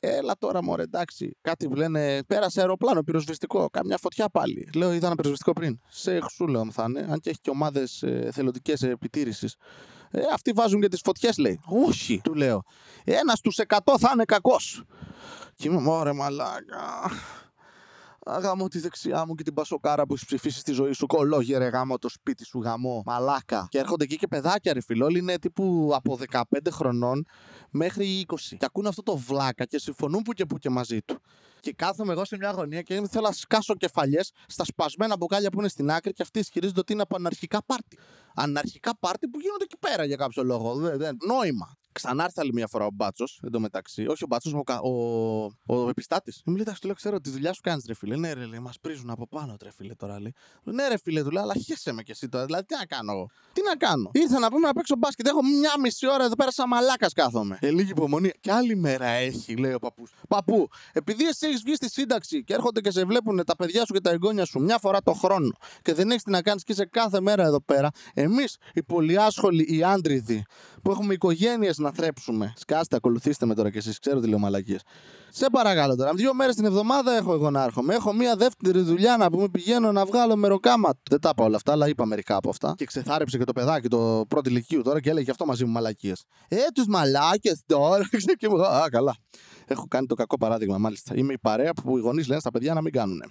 Έλα 0.00 0.34
τώρα, 0.38 0.62
μωρέ, 0.62 0.82
εντάξει. 0.82 1.36
Κάτι 1.40 1.68
που 1.68 1.74
λένε 1.74 2.22
πέρασε 2.26 2.60
αεροπλάνο, 2.60 3.02
πυροσβεστικό. 3.02 3.68
Καμιά 3.70 3.98
φωτιά 3.98 4.28
πάλι. 4.28 4.68
Λέω, 4.74 4.92
είδα 4.92 5.06
ένα 5.06 5.14
πυροσβεστικό 5.14 5.52
πριν. 5.52 5.80
Σε 5.88 6.18
σου 6.30 6.46
λέω 6.46 6.70
θα 6.70 6.84
είναι, 6.88 7.06
αν 7.10 7.20
και 7.20 7.30
έχει 7.30 7.40
και 7.40 7.50
ομάδες 7.50 8.02
ε, 8.02 8.28
θελοντικές 8.32 8.82
επιτήρηση. 8.82 9.48
Ε, 10.10 10.20
αυτοί 10.32 10.52
βάζουν 10.52 10.80
και 10.80 10.88
τις 10.88 11.00
φωτιές, 11.04 11.38
λέει. 11.38 11.60
Όχι, 11.66 12.20
του 12.24 12.34
λέω. 12.34 12.62
Ένας 13.04 13.38
στους 13.38 13.58
100 13.58 13.98
θα 13.98 14.10
είναι 14.14 14.24
κακός. 14.24 14.84
Και 15.54 15.68
είμαι, 15.68 15.80
μωρέ, 15.80 16.12
μαλάκα. 16.12 17.10
Αγάμω 18.28 18.68
τη 18.68 18.78
δεξιά 18.78 19.26
μου 19.26 19.34
και 19.34 19.42
την 19.42 19.54
πασοκάρα 19.54 20.06
που 20.06 20.14
έχεις 20.14 20.26
ψηφίσει 20.26 20.58
στη 20.58 20.72
ζωή 20.72 20.92
σου. 20.92 21.06
Κολόγερε 21.06 21.68
γάμο 21.68 21.98
το 21.98 22.08
σπίτι 22.08 22.44
σου, 22.44 22.60
γαμό. 22.60 23.02
Μαλάκα. 23.06 23.66
Και 23.70 23.78
έρχονται 23.78 24.04
εκεί 24.04 24.16
και 24.16 24.26
παιδάκια, 24.26 24.72
ρε 24.72 24.80
φιλόλοι, 24.80 25.18
είναι 25.18 25.38
τύπου 25.38 25.90
από 25.94 26.18
15 26.30 26.42
χρονών 26.70 27.26
μέχρι 27.70 28.24
20. 28.28 28.34
Και 28.48 28.64
ακούν 28.64 28.86
αυτό 28.86 29.02
το 29.02 29.16
βλάκα 29.16 29.64
και 29.64 29.78
συμφωνούν 29.78 30.22
που 30.22 30.32
και 30.32 30.46
που 30.46 30.58
και 30.58 30.70
μαζί 30.70 31.02
του. 31.02 31.20
Και 31.60 31.72
κάθομαι 31.72 32.12
εγώ 32.12 32.24
σε 32.24 32.36
μια 32.36 32.50
γωνία 32.50 32.82
και 32.82 32.94
θέλω 32.94 33.26
να 33.26 33.32
σκάσω 33.32 33.74
κεφαλιές 33.74 34.32
στα 34.46 34.64
σπασμένα 34.64 35.16
μπουκάλια 35.16 35.50
που 35.50 35.58
είναι 35.58 35.68
στην 35.68 35.90
άκρη 35.90 36.12
και 36.12 36.22
αυτοί 36.22 36.38
ισχυρίζονται 36.38 36.80
ότι 36.80 36.92
είναι 36.92 37.02
από 37.02 37.16
αναρχικά 37.16 37.62
πάρτι. 37.66 37.98
Αναρχικά 38.34 38.96
πάρτι 39.00 39.28
που 39.28 39.40
γίνονται 39.40 39.64
εκεί 39.64 39.76
πέρα 39.80 40.04
για 40.04 40.16
κάποιο 40.16 40.42
λόγο. 40.42 40.74
Δεν, 40.74 41.16
νόημα. 41.26 41.76
Ξανάρθει 41.96 42.40
άλλη 42.40 42.52
μια 42.52 42.66
φορά 42.66 42.84
ο 42.86 42.90
Μπάτσος 42.92 43.40
εντωμεταξύ. 43.44 44.06
Όχι 44.06 44.24
ο 44.24 44.26
Μπάτσος, 44.26 44.52
ο, 44.52 44.62
ο, 44.82 45.76
ο 45.76 45.88
επιστάτης. 45.88 46.42
Μου 46.44 46.52
λέει: 46.52 46.62
Εντάξει, 46.62 46.80
του 46.80 46.86
λέω: 46.86 46.96
Ξέρω 46.96 47.20
τη 47.20 47.30
δουλειά 47.30 47.52
σου 47.52 47.60
κάνεις 47.60 47.84
ρε 47.86 47.94
φίλε. 47.94 48.16
Ναι, 48.16 48.32
ρε, 48.32 48.60
μας 48.60 48.80
πρίζουν 48.80 49.10
από 49.10 49.26
πάνω 49.28 49.56
τρε 49.56 49.70
φίλε 49.70 49.94
τώρα. 49.94 50.20
Λέει. 50.20 50.34
Ναι, 50.64 50.88
ρε 50.88 50.98
φίλε, 50.98 51.22
του 51.22 51.30
λέω: 51.30 51.42
Αλλά 51.42 51.54
χέσαι 51.54 51.92
με 51.92 52.02
κι 52.02 52.10
εσύ 52.10 52.28
τώρα. 52.28 52.44
Δηλαδή, 52.44 52.64
τι 52.64 52.74
να 52.74 52.84
κάνω. 52.84 53.26
Τι 53.52 53.62
να 53.62 53.76
κάνω. 53.76 54.10
Ήρθα 54.12 54.38
να 54.38 54.50
πούμε 54.50 54.66
να 54.66 54.72
παίξω 54.72 54.96
μπάσκετ. 54.96 55.26
Έχω 55.26 55.42
μια 55.42 55.72
μισή 55.80 56.06
ώρα 56.10 56.24
εδώ 56.24 56.34
πέρα 56.34 56.50
σαν 56.52 56.68
μαλάκας 56.68 57.12
κάθομαι. 57.12 57.58
Ε, 57.60 57.70
λίγη 57.70 57.90
υπομονή. 57.90 58.30
Και 58.40 58.52
άλλη 58.52 58.76
μέρα 58.76 59.06
έχει, 59.06 59.56
λέει 59.56 59.72
ο 59.72 59.78
παππούς. 59.78 60.10
Παππού, 60.28 60.68
επειδή 60.92 61.24
εσύ 61.24 61.46
έχεις 61.46 61.62
βγει 61.62 61.74
στη 61.74 61.90
σύνταξη 61.90 62.44
και 62.44 62.54
έρχονται 62.54 62.80
και 62.80 62.90
σε 62.90 63.04
βλέπουν 63.04 63.44
τα 63.44 63.56
παιδιά 63.56 63.84
σου 63.86 63.92
και 63.92 64.00
τα 64.00 64.10
εγγόνια 64.10 64.44
σου 64.44 64.60
μια 64.60 64.78
φορά 64.78 65.02
το 65.02 65.12
χρόνο 65.12 65.50
και 65.82 65.94
δεν 65.94 66.10
έχεις 66.10 66.22
τι 66.22 66.30
να 66.30 66.42
κάνεις 66.42 66.64
και 66.64 66.72
είσαι 66.72 66.84
κάθε 66.84 67.20
μέρα 67.20 67.42
εδώ 67.44 67.60
πέρα, 67.60 67.90
εμείς 68.14 68.56
οι 68.74 68.82
πολυάσχολοι, 68.82 69.66
οι 69.68 69.82
άντριδοι 69.82 70.44
που 70.82 70.90
έχουμε 70.90 71.14
οικογένειες 71.14 71.78
να 71.86 71.92
θρέψουμε. 71.92 72.52
Σκάστε, 72.56 72.96
ακολουθήστε 72.96 73.46
με 73.46 73.54
τώρα 73.54 73.70
κι 73.70 73.78
εσείς, 73.78 73.98
ξέρω 73.98 74.20
τι 74.20 74.28
λέω 74.28 74.38
μαλακίες. 74.38 74.82
Σε 75.30 75.46
παρακαλώ 75.52 75.96
τώρα. 75.96 76.14
Δύο 76.14 76.34
μέρες 76.34 76.54
την 76.54 76.64
εβδομάδα 76.64 77.16
έχω 77.16 77.32
εγώ 77.32 77.50
να 77.50 77.62
έρχομαι. 77.62 77.94
Έχω 77.94 78.12
μία 78.12 78.36
δεύτερη 78.36 78.80
δουλειά 78.80 79.16
να 79.16 79.30
πούμε 79.30 79.48
πηγαίνω 79.48 79.92
να 79.92 80.04
βγάλω 80.04 80.36
μεροκάμα. 80.36 80.90
Δεν 81.10 81.20
τα 81.20 81.28
είπα 81.32 81.44
όλα 81.44 81.56
αυτά, 81.56 81.72
αλλά 81.72 81.88
είπα 81.88 82.06
μερικά 82.06 82.36
από 82.36 82.48
αυτά. 82.48 82.74
Και 82.76 82.84
ξεθάρεψε 82.84 83.38
και 83.38 83.44
το 83.44 83.52
παιδάκι 83.52 83.88
το 83.88 84.24
πρώτο 84.28 84.50
ηλικίου 84.50 84.82
τώρα 84.82 85.00
και 85.00 85.10
έλεγε 85.10 85.30
αυτό 85.30 85.46
μαζί 85.46 85.64
μου 85.64 85.72
μαλακίες. 85.72 86.24
Ε, 86.48 86.56
τους 86.74 86.86
μαλάκες 86.86 87.62
τώρα. 87.66 88.08
και 88.38 88.48
μου, 88.48 88.66
α, 88.66 88.88
καλά. 88.90 89.16
Έχω 89.66 89.86
κάνει 89.88 90.06
το 90.06 90.14
κακό 90.14 90.36
παράδειγμα, 90.36 90.78
μάλιστα. 90.78 91.14
Είμαι 91.16 91.32
η 91.32 91.38
παρέα 91.38 91.72
που 91.72 91.98
οι 91.98 92.00
γονείς 92.00 92.28
λένε 92.28 92.40
στα 92.40 92.50
παιδιά 92.50 92.74
να 92.74 92.82
μην 92.82 92.92
κάνουν. 92.92 93.22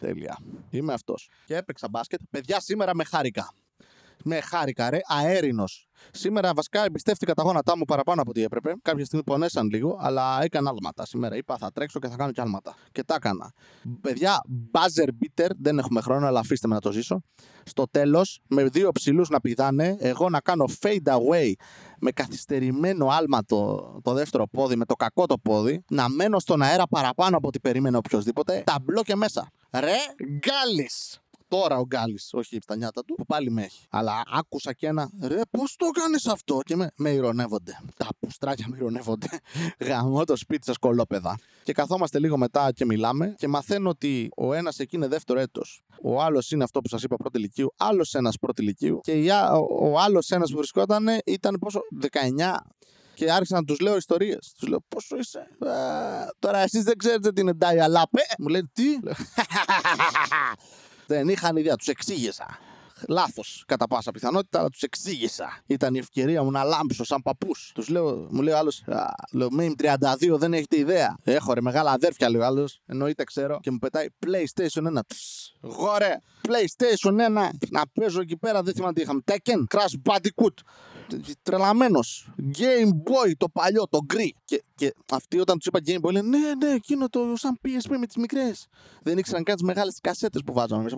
Τέλεια. 0.00 0.38
Είμαι 0.70 0.92
αυτός. 0.92 1.28
Και 1.46 1.56
έπαιξα 1.56 1.88
μπάσκετ. 1.90 2.20
Παιδιά 2.30 2.60
σήμερα 2.60 2.94
με 2.94 3.04
χάρηκα. 3.04 3.52
Με 4.24 4.40
χάρηκα, 4.40 4.90
ρε, 4.90 4.98
αέρινος. 5.04 5.86
Σήμερα 6.10 6.52
βασικά 6.54 6.84
εμπιστεύτηκα 6.84 7.34
τα 7.34 7.42
γόνατά 7.42 7.76
μου 7.76 7.84
παραπάνω 7.84 8.20
από 8.20 8.30
ό,τι 8.30 8.42
έπρεπε. 8.42 8.74
Κάποια 8.82 9.04
στιγμή 9.04 9.24
πονέσαν 9.24 9.68
λίγο, 9.68 9.98
αλλά 10.00 10.42
έκανα 10.42 10.70
άλματα 10.70 11.06
σήμερα. 11.06 11.36
Είπα 11.36 11.56
θα 11.56 11.70
τρέξω 11.72 11.98
και 11.98 12.08
θα 12.08 12.16
κάνω 12.16 12.32
κι 12.32 12.40
άλματα. 12.40 12.74
Και 12.92 13.04
τα 13.04 13.14
έκανα. 13.14 13.52
Παιδιά, 14.00 14.40
buzzer 14.72 15.08
beater, 15.08 15.48
δεν 15.58 15.78
έχουμε 15.78 16.00
χρόνο, 16.00 16.26
αλλά 16.26 16.40
αφήστε 16.40 16.68
με 16.68 16.74
να 16.74 16.80
το 16.80 16.92
ζήσω. 16.92 17.22
Στο 17.64 17.84
τέλος, 17.90 18.40
με 18.48 18.64
δύο 18.64 18.92
ψηλούς 18.92 19.28
να 19.28 19.40
πηδάνε, 19.40 19.96
εγώ 19.98 20.28
να 20.28 20.40
κάνω 20.40 20.64
fade 20.80 21.12
away 21.12 21.52
με 22.00 22.10
καθυστερημένο 22.10 23.06
άλμα 23.06 23.44
το, 23.44 23.76
το 24.02 24.12
δεύτερο 24.12 24.46
πόδι, 24.46 24.76
με 24.76 24.84
το 24.84 24.94
κακό 24.94 25.26
το 25.26 25.38
πόδι, 25.38 25.84
να 25.90 26.08
μένω 26.08 26.38
στον 26.38 26.62
αέρα 26.62 26.86
παραπάνω 26.88 27.36
από 27.36 27.46
ό,τι 27.46 27.60
περίμενε 27.60 27.96
οποιοδήποτε, 27.96 28.62
ταμπλό 28.66 29.02
και 29.02 29.16
μέσα. 29.16 29.50
Ρε, 29.72 29.96
γκάλις! 30.24 31.21
Τώρα 31.52 31.78
ο 31.78 31.86
Γκάλης, 31.86 32.28
όχι 32.32 32.58
στα 32.62 32.76
νιάτα 32.76 33.04
του, 33.04 33.14
που 33.14 33.24
πάλι 33.24 33.50
με 33.50 33.62
έχει. 33.62 33.86
Αλλά 33.90 34.22
άκουσα 34.32 34.72
και 34.72 34.86
ένα 34.86 35.10
ρε, 35.22 35.40
πώς 35.50 35.76
το 35.76 35.86
κάνεις 35.86 36.26
αυτό; 36.26 36.60
Και 36.64 36.76
με, 36.76 36.90
με 36.96 37.10
ηρωνεύονται. 37.10 37.80
Τα 37.96 38.08
πουστράκια 38.20 38.66
με 38.68 38.76
ηρωνεύονται. 38.76 39.26
Γαμώ 39.88 40.24
το 40.24 40.36
σπίτι 40.36 40.64
σας 40.64 40.76
κολόπεδα. 40.76 41.38
Και 41.62 41.72
καθόμαστε 41.72 42.18
λίγο 42.18 42.36
μετά 42.36 42.72
και 42.72 42.84
μιλάμε 42.84 43.34
και 43.38 43.48
μαθαίνω 43.48 43.88
ότι 43.88 44.28
ο 44.36 44.52
ένας 44.52 44.78
εκεί 44.78 44.96
είναι 44.96 45.06
δεύτερο 45.06 45.40
έτος. 45.40 45.84
Ο 46.02 46.22
άλλος 46.22 46.50
είναι 46.50 46.64
αυτό 46.64 46.80
που 46.80 46.88
σας 46.88 47.02
είπα 47.02 47.16
πρώτη 47.16 47.38
ηλικίου. 47.38 47.74
Άλλος 47.76 48.14
ένας 48.14 48.38
πρώτη 48.40 48.62
ηλικίου. 48.62 49.00
Και 49.02 49.32
ο, 49.52 49.90
ο 49.90 49.98
άλλος 49.98 50.30
ένας 50.30 50.50
που 50.50 50.56
βρισκόταν 50.56 51.06
ήταν 51.24 51.56
πόσο, 51.60 51.80
19 52.00 52.54
και 53.14 53.32
άρχισα 53.32 53.54
να 53.54 53.64
τους 53.64 53.80
λέω 53.80 53.96
ιστορίες. 53.96 54.54
Τους 54.58 54.68
λέω 54.68 54.84
πόσο 54.88 55.16
είσαι; 55.16 55.48
τώρα 56.38 56.58
εσείς 56.58 56.82
δεν 56.82 56.96
ξέρετε 56.96 57.32
τι 57.32 57.40
είναι 57.40 57.52
Dial-up. 57.60 58.04
Ε, 58.10 58.22
μου 58.38 58.48
λένε 58.48 58.68
τι; 58.72 58.84
Δεν 61.06 61.28
είχαν 61.28 61.56
ιδέα, 61.56 61.76
τους 61.76 61.88
εξήγησα. 61.88 62.58
Λάθος 63.08 63.64
κατά 63.66 63.86
πάσα 63.86 64.10
πιθανότητα, 64.10 64.58
αλλά 64.58 64.68
τους 64.68 64.82
εξήγησα. 64.82 65.62
Ήταν 65.66 65.94
η 65.94 65.98
ευκαιρία 65.98 66.42
μου 66.42 66.50
να 66.50 66.64
λάμψω 66.64 67.04
σαν 67.04 67.22
παππούς. 67.22 67.70
Τους 67.74 67.88
λέω, 67.88 68.26
μου 68.30 68.42
λέει 68.42 68.54
ο 68.54 68.58
άλλος, 68.58 68.82
λέω, 69.32 69.48
Μίμ 69.52 69.72
32 69.76 70.38
δεν 70.38 70.52
έχετε 70.52 70.78
ιδέα. 70.78 71.16
Έχω 71.24 71.52
ρε 71.52 71.60
μεγάλα 71.60 71.90
αδέρφια, 71.90 72.30
λέει 72.30 72.40
ο 72.40 72.44
άλλος. 72.44 72.80
Εννοείται 72.86 73.24
ξέρω. 73.24 73.58
Και 73.62 73.70
μου 73.70 73.78
πετάει 73.78 74.06
PlayStation 74.26 74.86
1. 74.86 74.98
Γόρε, 75.60 76.18
PlayStation 76.48 77.12
1. 77.12 77.48
Να 77.70 77.82
παίζω 77.92 78.20
εκεί 78.20 78.36
πέρα, 78.36 78.62
δεν 78.62 78.74
θυμάμαι 78.74 78.92
τι 78.92 79.00
είχαμε. 79.00 79.20
Tekken, 79.24 79.64
Crash 79.74 80.10
Bandicoot 80.10 80.54
τρελαμένος. 81.42 82.32
Game 82.58 82.88
Boy 82.88 83.32
το 83.36 83.48
παλιό, 83.48 83.88
το 83.88 83.98
γκρι. 84.04 84.34
Και, 84.44 84.62
και 84.74 84.94
αυτοί 85.10 85.38
όταν 85.38 85.58
τους 85.58 85.66
είπα 85.66 85.80
Game 85.86 86.06
Boy 86.06 86.12
λένε 86.12 86.38
Ναι, 86.38 86.54
ναι, 86.54 86.74
εκείνο 86.74 87.08
το 87.08 87.32
σαν 87.34 87.58
PSP 87.62 87.96
με 87.98 88.06
τις 88.06 88.16
μικρές. 88.16 88.66
Δεν 89.02 89.18
ήξεραν 89.18 89.42
καν 89.44 89.54
τις 89.54 89.64
μεγάλες 89.64 89.98
κασέτες 90.00 90.42
που 90.46 90.52
βάζαμε 90.52 90.82
μέσα. 90.82 90.96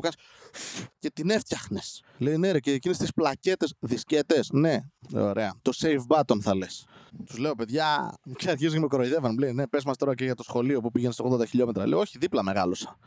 Και 0.99 1.11
την 1.11 1.31
έφτιαχνες. 1.31 2.03
Λέει 2.19 2.37
ναι, 2.37 2.51
ρε, 2.51 2.61
και 2.61 2.73
εκείνες 2.73 2.99
τις 2.99 3.13
πλακέτες, 3.13 3.75
δισκέτες. 3.81 4.49
Ναι, 4.53 4.79
ωραία. 5.15 5.55
Το 5.63 5.73
save 5.77 6.17
button 6.17 6.41
θα 6.41 6.55
λες. 6.55 6.87
Τους 7.27 7.39
λέω, 7.39 7.55
παιδιά, 7.55 8.15
και 8.37 8.51
αρχίζουν 8.51 8.75
και 8.75 8.81
με 8.81 8.87
κοροϊδεύαν. 8.87 9.31
Μου 9.33 9.39
λέει, 9.39 9.53
ναι, 9.53 9.67
πες 9.67 9.85
μας 9.85 9.97
τώρα 9.97 10.15
και 10.15 10.25
για 10.25 10.35
το 10.35 10.43
σχολείο 10.43 10.81
που 10.81 10.91
πήγαινε 10.91 11.13
σε 11.13 11.23
80 11.27 11.47
χιλιόμετρα. 11.49 11.87
Λέω, 11.87 11.99
Όχι, 11.99 12.19
δίπλα 12.19 12.43
μεγάλωσα. 12.43 12.99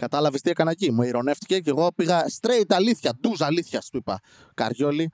Κατάλαβες 0.00 0.40
τι 0.40 0.50
έκανα 0.50 0.70
εκεί. 0.70 0.92
Μου 0.92 1.02
ηρωνεύτηκε 1.02 1.60
και 1.60 1.70
εγώ 1.70 1.92
πήγα 1.94 2.24
straight 2.40 2.64
αλήθεια. 2.68 3.12
Ντουζ 3.20 3.42
αλήθειας, 3.42 3.88
του 3.88 3.96
είπα. 3.96 4.20
Καριόλι, 4.54 5.10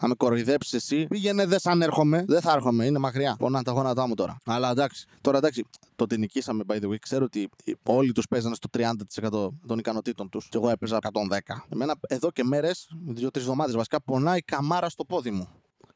να 0.00 0.08
με 0.08 0.14
κοροϊδέψεις 0.14 0.72
εσύ. 0.72 1.06
Πήγαινε, 1.06 1.46
δεν 1.46 1.58
σαν 1.58 1.82
έρχομαι. 1.82 2.24
Δεν 2.26 2.40
θα 2.40 2.52
έρχομαι, 2.52 2.84
είναι 2.84 2.98
μακριά. 2.98 3.36
Πονάνε 3.38 3.64
τα 3.64 3.72
γόνατά 3.72 4.06
μου 4.06 4.14
τώρα. 4.14 4.38
Αλλά 4.44 4.70
εντάξει, 4.70 5.06
τώρα 5.20 5.38
εντάξει, 5.38 5.64
το 5.96 6.04
ότι 6.04 6.18
νικήσαμε 6.18 6.64
by 6.68 6.74
the 6.74 6.88
way. 6.88 6.98
Ξέρω 6.98 7.24
ότι 7.24 7.48
όλοι 7.82 8.12
τους 8.12 8.26
παίζανε 8.26 8.54
στο 8.54 8.68
30% 8.78 9.48
των 9.66 9.78
ικανοτήτων 9.78 10.28
τους. 10.28 10.48
Και 10.48 10.56
εγώ 10.56 10.70
έπαιζα 10.70 10.96
110. 10.96 11.66
Εμένα 11.68 11.94
εδώ 12.08 12.30
και 12.30 12.44
μέρες, 12.44 12.88
δύο-τρεις 13.06 13.44
εβδομάδες 13.44 13.74
βασικά, 13.74 14.02
πονάει 14.02 14.38
η 14.38 14.42
καμάρα 14.42 14.88
στο 14.88 15.04
πόδι 15.04 15.30
μου. 15.30 15.48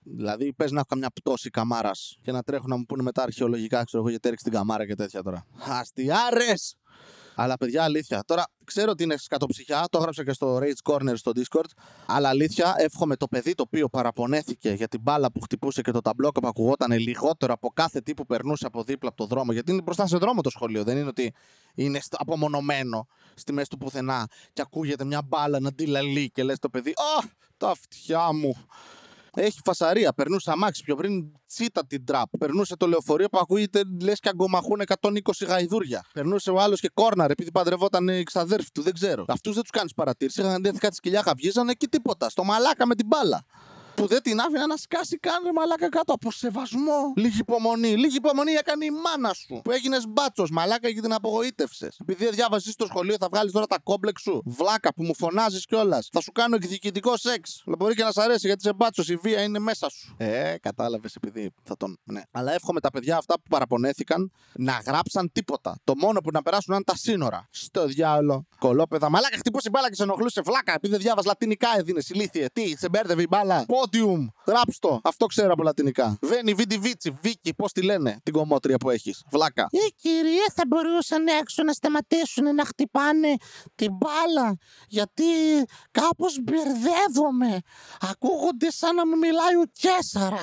Δηλαδή, 0.02 0.52
πες 0.52 0.70
να 0.70 0.78
έχω 0.78 0.86
καμιά 0.88 1.10
πτώση 1.10 1.50
καμάρας 1.50 2.18
και 2.22 2.32
να 2.32 2.42
τρέχουν 2.42 2.68
να 2.68 2.76
μου 2.76 2.84
πούνε 2.84 3.02
μετά 3.02 3.22
αρχαιολογικά, 3.22 3.84
ξέρω 3.84 4.02
εγώ, 4.02 4.10
γιατί 4.10 4.28
έριξε 4.28 4.44
την 4.44 4.58
καμάρα 4.58 4.86
και 4.86 4.94
τέτοια 4.94 5.22
τώρα. 5.22 5.46
Αστιάρες! 5.80 6.76
Αλλά 7.34 7.56
παιδιά, 7.56 7.84
αλήθεια. 7.84 8.22
Τώρα 8.26 8.44
ξέρω 8.64 8.90
ότι 8.90 9.02
είναι 9.02 9.16
σκατοψυχιά, 9.16 9.84
το 9.90 9.98
έγραψα 9.98 10.24
και 10.24 10.32
στο 10.32 10.58
Rage 10.62 10.92
Corner 10.92 11.12
στο 11.14 11.32
Discord. 11.34 11.68
Αλλά 12.06 12.28
αλήθεια, 12.28 12.74
εύχομαι 12.78 13.16
το 13.16 13.28
παιδί 13.28 13.54
το 13.54 13.62
οποίο 13.66 13.88
παραπονέθηκε 13.88 14.70
για 14.70 14.88
την 14.88 15.00
μπάλα 15.00 15.32
που 15.32 15.40
χτυπούσε 15.40 15.82
και 15.82 15.90
το 15.90 16.00
ταμπλόκο 16.00 16.40
που 16.40 16.48
ακουγόταν 16.48 16.92
λιγότερο 16.98 17.52
από 17.52 17.70
κάθε 17.74 18.00
τι 18.00 18.14
που 18.14 18.26
περνούσε 18.26 18.66
από 18.66 18.82
δίπλα 18.82 19.08
από 19.08 19.18
το 19.18 19.26
δρόμο. 19.26 19.52
Γιατί 19.52 19.72
είναι 19.72 19.82
μπροστά 19.82 20.06
σε 20.06 20.16
δρόμο 20.16 20.40
το 20.40 20.50
σχολείο. 20.50 20.84
Δεν 20.84 20.96
είναι 20.96 21.08
ότι 21.08 21.34
είναι 21.74 22.00
απομονωμένο 22.10 23.06
στη 23.34 23.52
μέση 23.52 23.68
του 23.68 23.78
πουθενά 23.78 24.28
και 24.52 24.62
ακούγεται 24.62 25.04
μια 25.04 25.22
μπάλα 25.22 25.60
να 25.60 25.72
ντυλαλεί 25.72 26.30
και 26.30 26.42
λες 26.42 26.58
το 26.58 26.68
παιδί, 26.68 26.90
Α, 26.90 27.28
τα 27.56 27.68
αυτιά 27.68 28.32
μου. 28.32 28.56
Έχει 29.34 29.60
φασαρία. 29.64 30.12
Περνούσε 30.12 30.50
αμάξι 30.50 30.82
πιο 30.82 30.94
πριν, 30.96 31.24
τσίτα 31.46 31.86
την 31.86 32.04
τραπ. 32.04 32.38
Περνούσε 32.38 32.76
το 32.76 32.86
λεωφορείο 32.86 33.28
που 33.28 33.38
ακούγεται 33.38 33.82
λες 34.00 34.20
και 34.20 34.28
αγκομαχούν 34.28 34.82
120 34.86 35.08
γαϊδούρια. 35.46 36.04
Περνούσε 36.12 36.50
ο 36.50 36.60
άλλος 36.60 36.80
και 36.80 36.90
κόρναρ 36.94 37.30
επειδή 37.30 37.50
παντρευόταν 37.50 38.08
η 38.08 38.22
ξαδέρφη 38.22 38.70
του, 38.74 38.82
δεν 38.82 38.92
ξέρω. 38.92 39.24
Αυτούς 39.28 39.54
δεν 39.54 39.62
τους 39.62 39.70
κάνεις 39.70 39.94
παρατήρηση. 39.94 40.40
Είχαν 40.40 40.52
αντίθετα 40.52 40.78
κάτι 40.78 40.94
σκυλιά, 40.94 41.22
χαβγίζανε 41.22 41.72
και 41.72 41.88
τίποτα. 41.88 42.28
Στο 42.28 42.44
μαλάκα 42.44 42.86
με 42.86 42.94
την 42.94 43.06
μπάλα 43.06 43.44
που 43.96 44.06
δεν 44.06 44.22
την 44.22 44.40
άφηνα 44.40 44.66
να 44.66 44.76
σκάσει 44.76 45.16
καν 45.18 45.42
ρε 45.44 45.52
μαλάκα 45.52 45.88
κάτω 45.88 46.12
από 46.12 46.30
σεβασμό. 46.30 47.12
Λίγη 47.16 47.38
υπομονή. 47.38 47.96
Λίγη 47.96 48.16
υπομονή 48.16 48.52
έκανε 48.52 48.84
η 48.84 48.90
μάνα 48.90 49.32
σου. 49.32 49.60
Που 49.64 49.70
έγινες 49.70 50.04
μπάτσος, 50.08 50.50
μαλάκα 50.50 50.92
και 50.92 51.00
την 51.00 51.12
απογοήτευσες. 51.12 51.96
Επειδή 52.00 52.28
διάβασες 52.28 52.72
στο 52.72 52.86
σχολείο 52.86 53.16
θα 53.20 53.28
βγάλεις 53.30 53.52
τώρα 53.52 53.66
τα 53.66 53.78
κόμπλεξ 53.82 54.22
σου. 54.22 54.42
Βλάκα 54.44 54.94
που 54.94 55.04
μου 55.04 55.14
φωνάζεις 55.14 55.66
κιόλας. 55.66 56.08
Θα 56.12 56.20
σου 56.20 56.32
κάνω 56.32 56.56
εκδικητικό 56.56 57.16
σεξ. 57.16 57.62
Αλλά 57.66 57.76
μπορεί 57.78 57.94
και 57.94 58.02
να 58.02 58.12
σ' 58.12 58.18
αρέσει 58.18 58.46
γιατί 58.46 58.62
σε 58.62 58.72
μπάτσος 58.72 59.08
η 59.08 59.16
βία 59.16 59.42
είναι 59.42 59.58
μέσα 59.58 59.88
σου. 59.88 60.14
Ε, 60.16 60.54
κατάλαβες 60.60 61.14
επειδή 61.14 61.50
θα 61.62 61.76
τον. 61.76 61.98
Ναι. 62.04 62.22
Αλλά 62.30 62.52
εύχομαι 62.52 62.80
τα 62.80 62.90
παιδιά 62.90 63.16
αυτά 63.16 63.34
που 63.34 63.48
παραπονέθηκαν 63.50 64.32
να 64.54 64.82
γράψαν 64.86 65.32
τίποτα. 65.32 65.78
Το 65.84 65.92
μόνο 65.96 66.20
που 66.20 66.30
να 66.32 66.42
περάσουν 66.42 66.74
είναι 66.74 66.84
τα 66.84 66.96
σύνορα. 66.96 67.48
Στο 67.50 67.86
διάλογο. 67.86 68.46
Κολόπεδα. 68.58 69.10
Μαλάκα 69.10 69.36
χτυπούσε 69.36 69.70
μπάλα 69.70 69.88
και 69.88 69.94
σε 69.94 70.02
ενοχλούσε 70.02 70.40
βλάκα 70.44 70.72
επειδή 70.74 70.92
δεν 70.92 71.02
διάβαζε 71.02 71.28
λατινικά 71.28 71.68
έδινες 71.76 72.08
ηλίθιε. 72.08 72.46
Τι, 72.52 72.76
σε 72.76 72.88
μπέρδευε 72.88 73.22
η 73.22 73.26
μπάλα. 73.28 73.64
Πόντιουμ. 73.84 74.26
Γράψτο. 74.46 75.00
Αυτό 75.04 75.26
ξέρω 75.26 75.52
από 75.52 75.62
λατινικά. 75.62 76.18
Βένι, 76.22 76.54
Βίντι 76.54 76.78
Βίτσι, 76.78 77.18
Βίκη, 77.22 77.54
πώς 77.54 77.72
τη 77.72 77.82
λένε 77.82 78.20
την 78.22 78.32
κομμότρια 78.32 78.76
που 78.76 78.90
έχεις. 78.90 79.24
Βλάκα. 79.30 79.66
Οι 79.70 79.94
κυρίε 79.96 80.44
θα 80.54 80.62
μπορούσαν 80.68 81.26
έξω 81.26 81.62
να 81.62 81.72
σταματήσουν 81.72 82.54
να 82.54 82.64
χτυπάνε 82.64 83.34
την 83.74 83.92
μπάλα. 83.92 84.56
Γιατί 84.88 85.24
κάπως 85.90 86.38
μπερδεύομαι. 86.42 87.58
Ακούγονται 88.00 88.70
σαν 88.70 88.94
να 88.94 89.06
μου 89.06 89.16
μιλάει 89.16 89.54
ο 89.54 89.64
Κέσσαρα. 89.72 90.42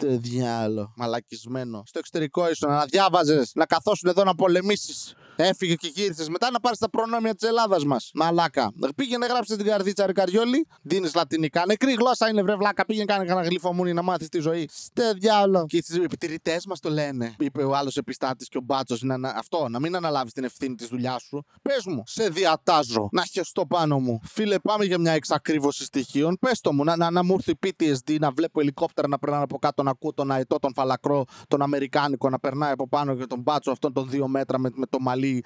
Στο 0.00 0.18
διάλο, 0.18 0.92
μαλακισμένο. 0.96 1.82
Στο 1.86 1.98
εξωτερικό 1.98 2.50
ήσουν 2.50 2.68
να 2.68 2.84
διάβαζες, 2.84 3.52
να 3.54 3.66
καθόσουν 3.66 4.08
εδώ 4.08 4.24
να 4.24 4.34
πολεμήσεις. 4.34 5.14
Έφυγε 5.42 5.74
και 5.74 5.90
γύρισες 5.94 6.28
μετά 6.28 6.50
να 6.50 6.60
πάρεις 6.60 6.78
τα 6.78 6.90
προνόμια 6.90 7.34
της 7.34 7.48
Ελλάδας 7.48 7.84
μας. 7.84 8.10
Μαλάκα. 8.14 8.72
Πήγαινε 8.96 9.26
γράψε 9.26 9.56
την 9.56 9.66
καρδίτσα 9.66 10.06
ρε 10.06 10.12
καριόλι. 10.12 10.66
Δίνεις 10.82 11.14
λατινικά. 11.14 11.62
Νεκρή 11.66 11.92
γλώσσα 11.92 12.28
είναι 12.28 12.42
βρε 12.42 12.56
βλάκα. 12.56 12.86
Πήγαινε 12.86 13.04
κάνει 13.04 13.26
κανένα 13.26 13.46
γλυφομούνι 13.46 13.92
να 13.92 14.02
μάθεις 14.02 14.28
τη 14.28 14.38
ζωή. 14.38 14.68
Στε 14.72 15.12
διάλο. 15.12 15.66
Και 15.68 15.76
οι 15.76 16.02
επιτηρητές 16.02 16.66
μας 16.66 16.80
το 16.80 16.90
λένε. 16.90 17.34
Είπε 17.38 17.62
ο 17.62 17.74
άλλος 17.74 17.96
επιστάτης 17.96 18.48
και 18.48 18.58
ο 18.58 18.60
μπάτσος. 18.60 19.02
Να, 19.02 19.28
αυτό, 19.28 19.68
να 19.68 19.80
μην 19.80 19.96
αναλάβεις 19.96 20.32
την 20.32 20.44
ευθύνη 20.44 20.74
της 20.74 20.88
δουλειάς 20.88 21.22
σου. 21.22 21.44
Πες 21.62 21.84
μου, 21.86 22.02
σε 22.06 22.28
διατάζω. 22.28 23.08
Να 23.12 23.24
χεστώ 23.24 23.66
πάνω 23.66 23.98
μου. 23.98 24.20
Φίλε, 24.22 24.58
πάμε 24.58 24.84
για 24.84 24.98
μια 24.98 25.12
εξακρίβωση 25.12 25.84
στοιχείων. 25.84 26.36
Πες 26.40 26.60
το 26.60 26.72
μου, 26.72 26.84
να, 26.84 26.96
να, 26.96 27.10
να 27.10 27.24
μου 27.24 27.34
έρθει 27.34 27.52
PTSD, 27.62 28.18
να 28.20 28.30
βλέπω 28.30 28.60
ελικόπτερα 28.60 29.08
να 29.08 29.18
περνάνε 29.18 29.42
από 29.42 29.58
κάτω, 29.58 29.82
να 29.82 29.89
ακούω 29.90 30.12
τον 30.12 30.30
αετό, 30.30 30.58
τον 30.58 30.72
φαλακρό, 30.74 31.24
τον 31.48 31.62
Αμερικάνικο 31.62 32.30
να 32.30 32.38
περνάει 32.38 32.72
από 32.72 32.88
πάνω 32.88 33.14
και 33.14 33.26
τον 33.26 33.40
μπάτσο 33.40 33.70
αυτόν 33.70 33.92
των 33.92 34.08
δύο 34.08 34.28
μέτρα 34.28 34.58
με, 34.58 34.70
με 34.74 34.86
το 34.86 34.98
μαλλί 35.00 35.44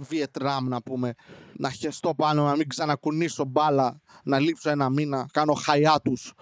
Βιετνάμ 0.00 0.68
να 0.68 0.82
πούμε, 0.82 1.14
να 1.56 1.70
χεστώ 1.70 2.14
πάνω, 2.14 2.44
να 2.44 2.56
μην 2.56 2.68
ξανακουνήσω 2.68 3.44
μπάλα, 3.44 4.00
να 4.24 4.38
λείψω 4.38 4.70
ένα 4.70 4.88
μήνα, 4.88 5.26
κάνω 5.32 5.52
χαϊάτους 5.52 6.34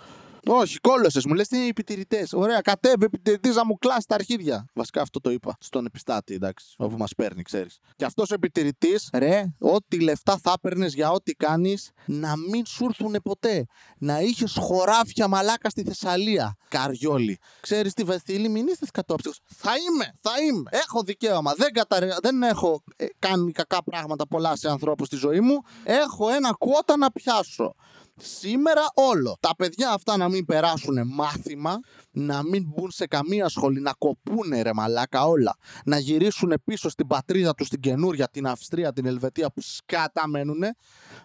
όχι, 0.49 0.79
κόλωσε. 0.79 1.21
Μου 1.29 1.35
λες 1.35 1.49
τι 1.49 1.57
είναι 1.57 1.65
οι 1.65 1.69
επιτηρητές. 1.69 2.33
Ωραία, 2.33 2.61
κατέβει 2.61 3.05
επιτηρητής 3.05 3.55
να 3.55 3.65
μου 3.65 3.75
κλάσει 3.75 4.07
τα 4.07 4.15
αρχίδια. 4.15 4.67
Βασικά 4.75 5.03
αυτό 5.03 5.21
το 5.21 5.31
είπα 5.31 5.57
στον 5.61 5.87
επιστάτη, 5.87 6.35
εντάξει, 6.35 6.75
όπου 6.79 6.97
μας 6.97 7.15
παίρνει, 7.15 7.43
ξέρεις. 7.43 7.79
Και 7.97 8.05
αυτός 8.05 8.31
ο 8.31 8.35
επιτηρητής, 8.35 9.09
ρε, 9.13 9.45
ό,τι 9.59 10.01
λεφτά 10.01 10.39
θα 10.43 10.53
έπαιρνες 10.57 10.95
για 10.95 11.11
ό,τι 11.11 11.33
κάνεις, 11.33 11.91
να 12.07 12.37
μην 12.37 12.67
σου 12.67 12.85
έρθουν 12.85 13.17
ποτέ. 13.23 13.67
Να 13.99 14.21
είχες 14.21 14.57
χωράφια 14.59 15.29
μαλάκα 15.29 15.71
στη 15.71 15.83
Θεσσαλία. 15.83 16.57
Καριόλι. 16.69 17.39
Ξέρεις 17.61 17.93
τι 17.93 18.03
Βεθύλη, 18.03 18.49
μην 18.49 18.67
είστε 18.67 18.87
κατόψυχο. 18.93 19.35
Θα 19.47 19.71
είμαι, 19.77 20.15
θα 20.21 20.31
είμαι. 20.43 20.71
Έχω 20.71 21.03
δικαίωμα. 21.03 21.55
Δεν, 21.57 21.73
κατα... 21.73 22.19
δεν 22.23 22.43
έχω 22.43 22.83
ε, 22.97 23.07
κάνει 23.19 23.53
κακά 23.53 23.83
πράγματα 23.83 24.27
πολλά 24.27 24.57
σε 24.57 24.69
ανθρώπους 24.69 25.07
στη 25.07 25.17
ζωή 25.17 25.41
μου. 25.41 25.61
Έχω 25.85 26.29
ένα 26.29 26.53
κότα 26.59 26.97
να 26.97 27.11
πιάσω 27.11 27.75
σήμερα 28.21 28.83
όλο. 28.95 29.37
Τα 29.41 29.57
παιδιά 29.57 29.91
αυτά 29.91 30.17
να 30.17 30.29
μην 30.29 30.45
περάσουν 30.45 31.07
μάθημα, 31.07 31.81
να 32.19 32.43
μην 32.43 32.65
μπουν 32.67 32.91
σε 32.91 33.07
καμία 33.07 33.49
σχολή, 33.49 33.81
να 33.81 33.93
κοπούνε 33.99 34.63
ρε 34.63 34.73
μαλάκα 34.73 35.27
όλα, 35.27 35.57
να 35.85 35.99
γυρίσουν 35.99 36.53
πίσω 36.65 36.89
στην 36.89 37.07
πατρίδα 37.07 37.55
τους 37.55 37.67
στην 37.67 37.81
καινούρια, 37.81 38.29
την 38.29 38.47
Αυστρία, 38.47 38.93
την 38.93 39.07
Ελβετία 39.07 39.51
που 39.51 39.61
σκάτα 39.61 40.29
μένουνε 40.29 40.75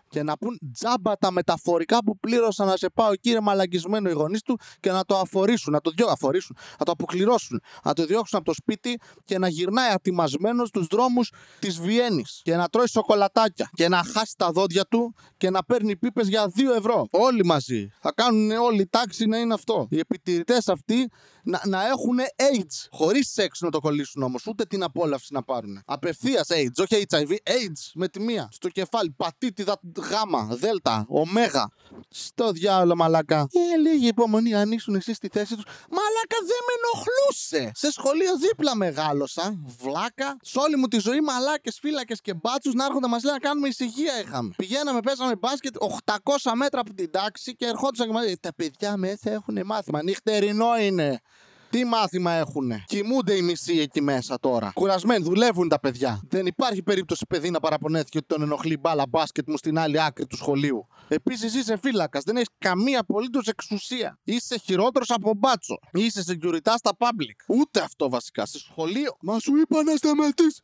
και 0.09 0.23
να 0.23 0.37
πούν 0.37 0.59
τζάμπα 0.73 1.17
τα 1.17 1.31
μεταφορικά 1.31 2.03
που 2.03 2.19
πλήρωσαν 2.19 2.67
να 2.67 2.77
σε 2.77 2.89
πάω 2.89 3.15
κύριε 3.15 3.39
μαλακισμένο 3.39 4.09
οι 4.09 4.13
γονείς 4.13 4.41
του 4.41 4.59
και 4.79 4.91
να 4.91 5.05
το 5.05 5.17
αφορήσουν, 5.17 5.73
να 5.73 5.81
το 5.81 5.91
δυο 5.91 6.07
αφορήσουν, 6.07 6.57
να 6.79 6.85
το 6.85 6.91
αποκληρώσουν, 6.91 7.61
να 7.83 7.93
το 7.93 8.05
διώξουν 8.05 8.37
από 8.37 8.47
το 8.47 8.53
σπίτι 8.53 8.99
και 9.25 9.37
να 9.37 9.47
γυρνάει 9.47 9.91
ατιμασμένος 9.91 10.67
στους 10.67 10.87
δρόμους 10.87 11.31
της 11.59 11.79
Βιέννης 11.81 12.39
και 12.43 12.55
να 12.55 12.67
τρώει 12.67 12.87
σοκολατάκια 12.87 13.69
και 13.73 13.89
να 13.89 14.03
χάσει 14.03 14.33
τα 14.37 14.51
δόντια 14.51 14.85
του 14.85 15.15
και 15.37 15.49
να 15.49 15.63
παίρνει 15.63 15.97
πίπες 15.97 16.27
για 16.27 16.51
2 16.55 16.75
ευρώ. 16.77 17.07
Όλοι 17.11 17.45
μαζί. 17.45 17.89
Θα 17.99 18.11
κάνουν 18.15 18.51
όλη 18.51 18.81
η 18.81 18.87
τάξη 18.87 19.25
να 19.25 19.37
είναι 19.37 19.53
αυτό. 19.53 19.87
Οι 19.89 19.99
επιτηρητές 19.99 20.69
αυτοί 20.81 21.09
να, 21.43 21.61
να 21.65 21.87
έχουν 21.87 22.19
AIDS. 22.19 22.87
Χωρίς 22.91 23.31
σεξ 23.31 23.59
να 23.59 23.69
το 23.69 23.79
κολλήσουν 23.79 24.23
όμως, 24.23 24.47
ούτε 24.47 24.65
την 24.65 24.83
απόλαυση 24.83 25.33
να 25.33 25.43
πάρουν. 25.43 25.81
Απευθείας 25.85 26.47
AIDS, 26.49 26.77
όχι 26.77 27.05
HIV, 27.09 27.29
AIDS 27.29 27.91
με 27.93 28.07
τη 28.07 28.19
μία. 28.19 28.49
Στο 28.51 28.69
κεφάλι, 28.69 29.13
πατήτηδα 29.17 29.79
γάμα, 30.09 30.47
δέλτα, 30.51 31.05
ωμέγα. 31.07 31.69
Στο 32.09 32.51
διάολο, 32.51 32.95
μαλάκα. 32.95 33.47
Ε, 33.51 33.77
λίγη 33.77 34.07
υπομονή, 34.07 34.55
αν 34.55 34.71
ήσουν 34.71 34.95
εσείς 34.95 35.15
στη 35.15 35.29
θέση 35.31 35.55
τους. 35.55 35.63
Μαλάκα 35.89 36.37
δεν 36.39 36.61
με 36.67 36.73
ενοχλούσε. 36.77 37.71
Σε 37.73 37.91
σχολείο 37.91 38.37
δίπλα 38.37 38.75
μεγάλωσα. 38.75 39.59
Βλάκα. 39.81 40.37
Σε 40.41 40.59
όλη 40.59 40.75
μου 40.75 40.87
τη 40.87 40.99
ζωή, 40.99 41.21
μαλάκες, 41.21 41.79
φύλακες 41.81 42.21
και 42.21 42.33
μπάτσους 42.33 42.73
να 42.73 42.85
έρχονται 42.85 43.07
μας 43.07 43.23
λένε 43.23 43.37
να 43.41 43.47
κάνουμε 43.47 43.67
ησυχία 43.67 44.21
είχαμε. 44.21 44.53
Πηγαίναμε, 44.57 44.99
παίζαμε 44.99 45.35
μπάσκετ 45.35 45.75
800 46.05 46.51
μέτρα 46.55 46.79
από 46.79 46.93
την 46.93 47.11
τάξη 47.11 47.55
και 47.55 47.65
ερχόντουσαν 47.65 48.07
και 48.07 48.13
μας 48.13 48.25
Τα 48.39 48.53
παιδιά 48.53 48.97
μέσα 48.97 49.31
έχουν 49.31 49.65
μάθημα. 49.65 50.03
Νυχτερινό 50.03 50.70
είναι; 50.79 51.21
Τι 51.69 51.85
μάθημα 51.85 52.31
έχουνε; 52.31 52.83
Κοιμούνται 52.87 53.33
οι 53.33 53.41
μισοί 53.41 53.79
εκεί 53.79 54.01
μέσα 54.01 54.39
τώρα. 54.39 54.71
Κουρασμένοι, 54.73 55.23
δουλεύουν 55.23 55.69
τα 55.69 55.79
παιδιά. 55.79 56.21
Δεν 56.29 56.45
υπάρχει 56.45 56.83
περίπτωση 56.83 57.25
παιδί 57.29 57.49
να 57.49 57.59
παραπονέθηκε 57.59 58.17
ότι 58.17 58.27
τον 58.27 58.41
ενοχλεί 58.41 58.77
μπάλα 58.77 59.07
μπάσκετ 59.09 59.47
μου 59.49 59.57
στην 59.57 59.77
άλλη 59.77 60.01
άκρη 60.01 60.25
του 60.25 60.35
σχολείου. 60.35 60.87
Επίσης 61.07 61.55
είσαι 61.55 61.77
φύλακας. 61.77 62.23
Δεν 62.23 62.35
έχεις 62.35 62.49
καμία 62.57 62.99
απολύτως 62.99 63.47
εξουσία. 63.47 64.19
Είσαι 64.23 64.57
χειρότερος 64.57 65.09
από 65.09 65.33
μπάτσο. 65.33 65.79
Είσαι 65.91 66.23
security 66.27 66.73
στα 66.75 66.91
public. 66.97 67.55
Ούτε 67.55 67.79
αυτό 67.81 68.09
βασικά. 68.09 68.45
Σε 68.45 68.59
σχολείο. 68.59 69.17
Μα 69.21 69.39
σου 69.39 69.55
είπα 69.55 69.83
να 69.83 69.95
σταματήσεις. 69.95 70.59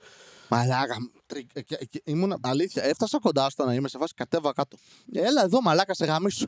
Μαλάκα. 0.50 0.96
Τρι- 1.28 1.50
ε, 1.54 1.62
και- 1.62 1.86
και- 1.90 2.02
Ήμουν 2.06 2.40
αλήθεια. 2.42 2.84
Έφτασα 2.84 3.20
κοντά 3.20 3.50
στο 3.50 3.66
να 3.66 3.74
είμαι 3.74 3.88
σε 3.88 3.98
φάση 3.98 4.14
κατέβα 4.14 4.54
κάτω. 4.54 4.78
Έλα 5.14 5.44
εδώ 5.44 5.62
μαλάκα 5.62 5.94
σε 5.94 6.06
γαμίσου. 6.06 6.46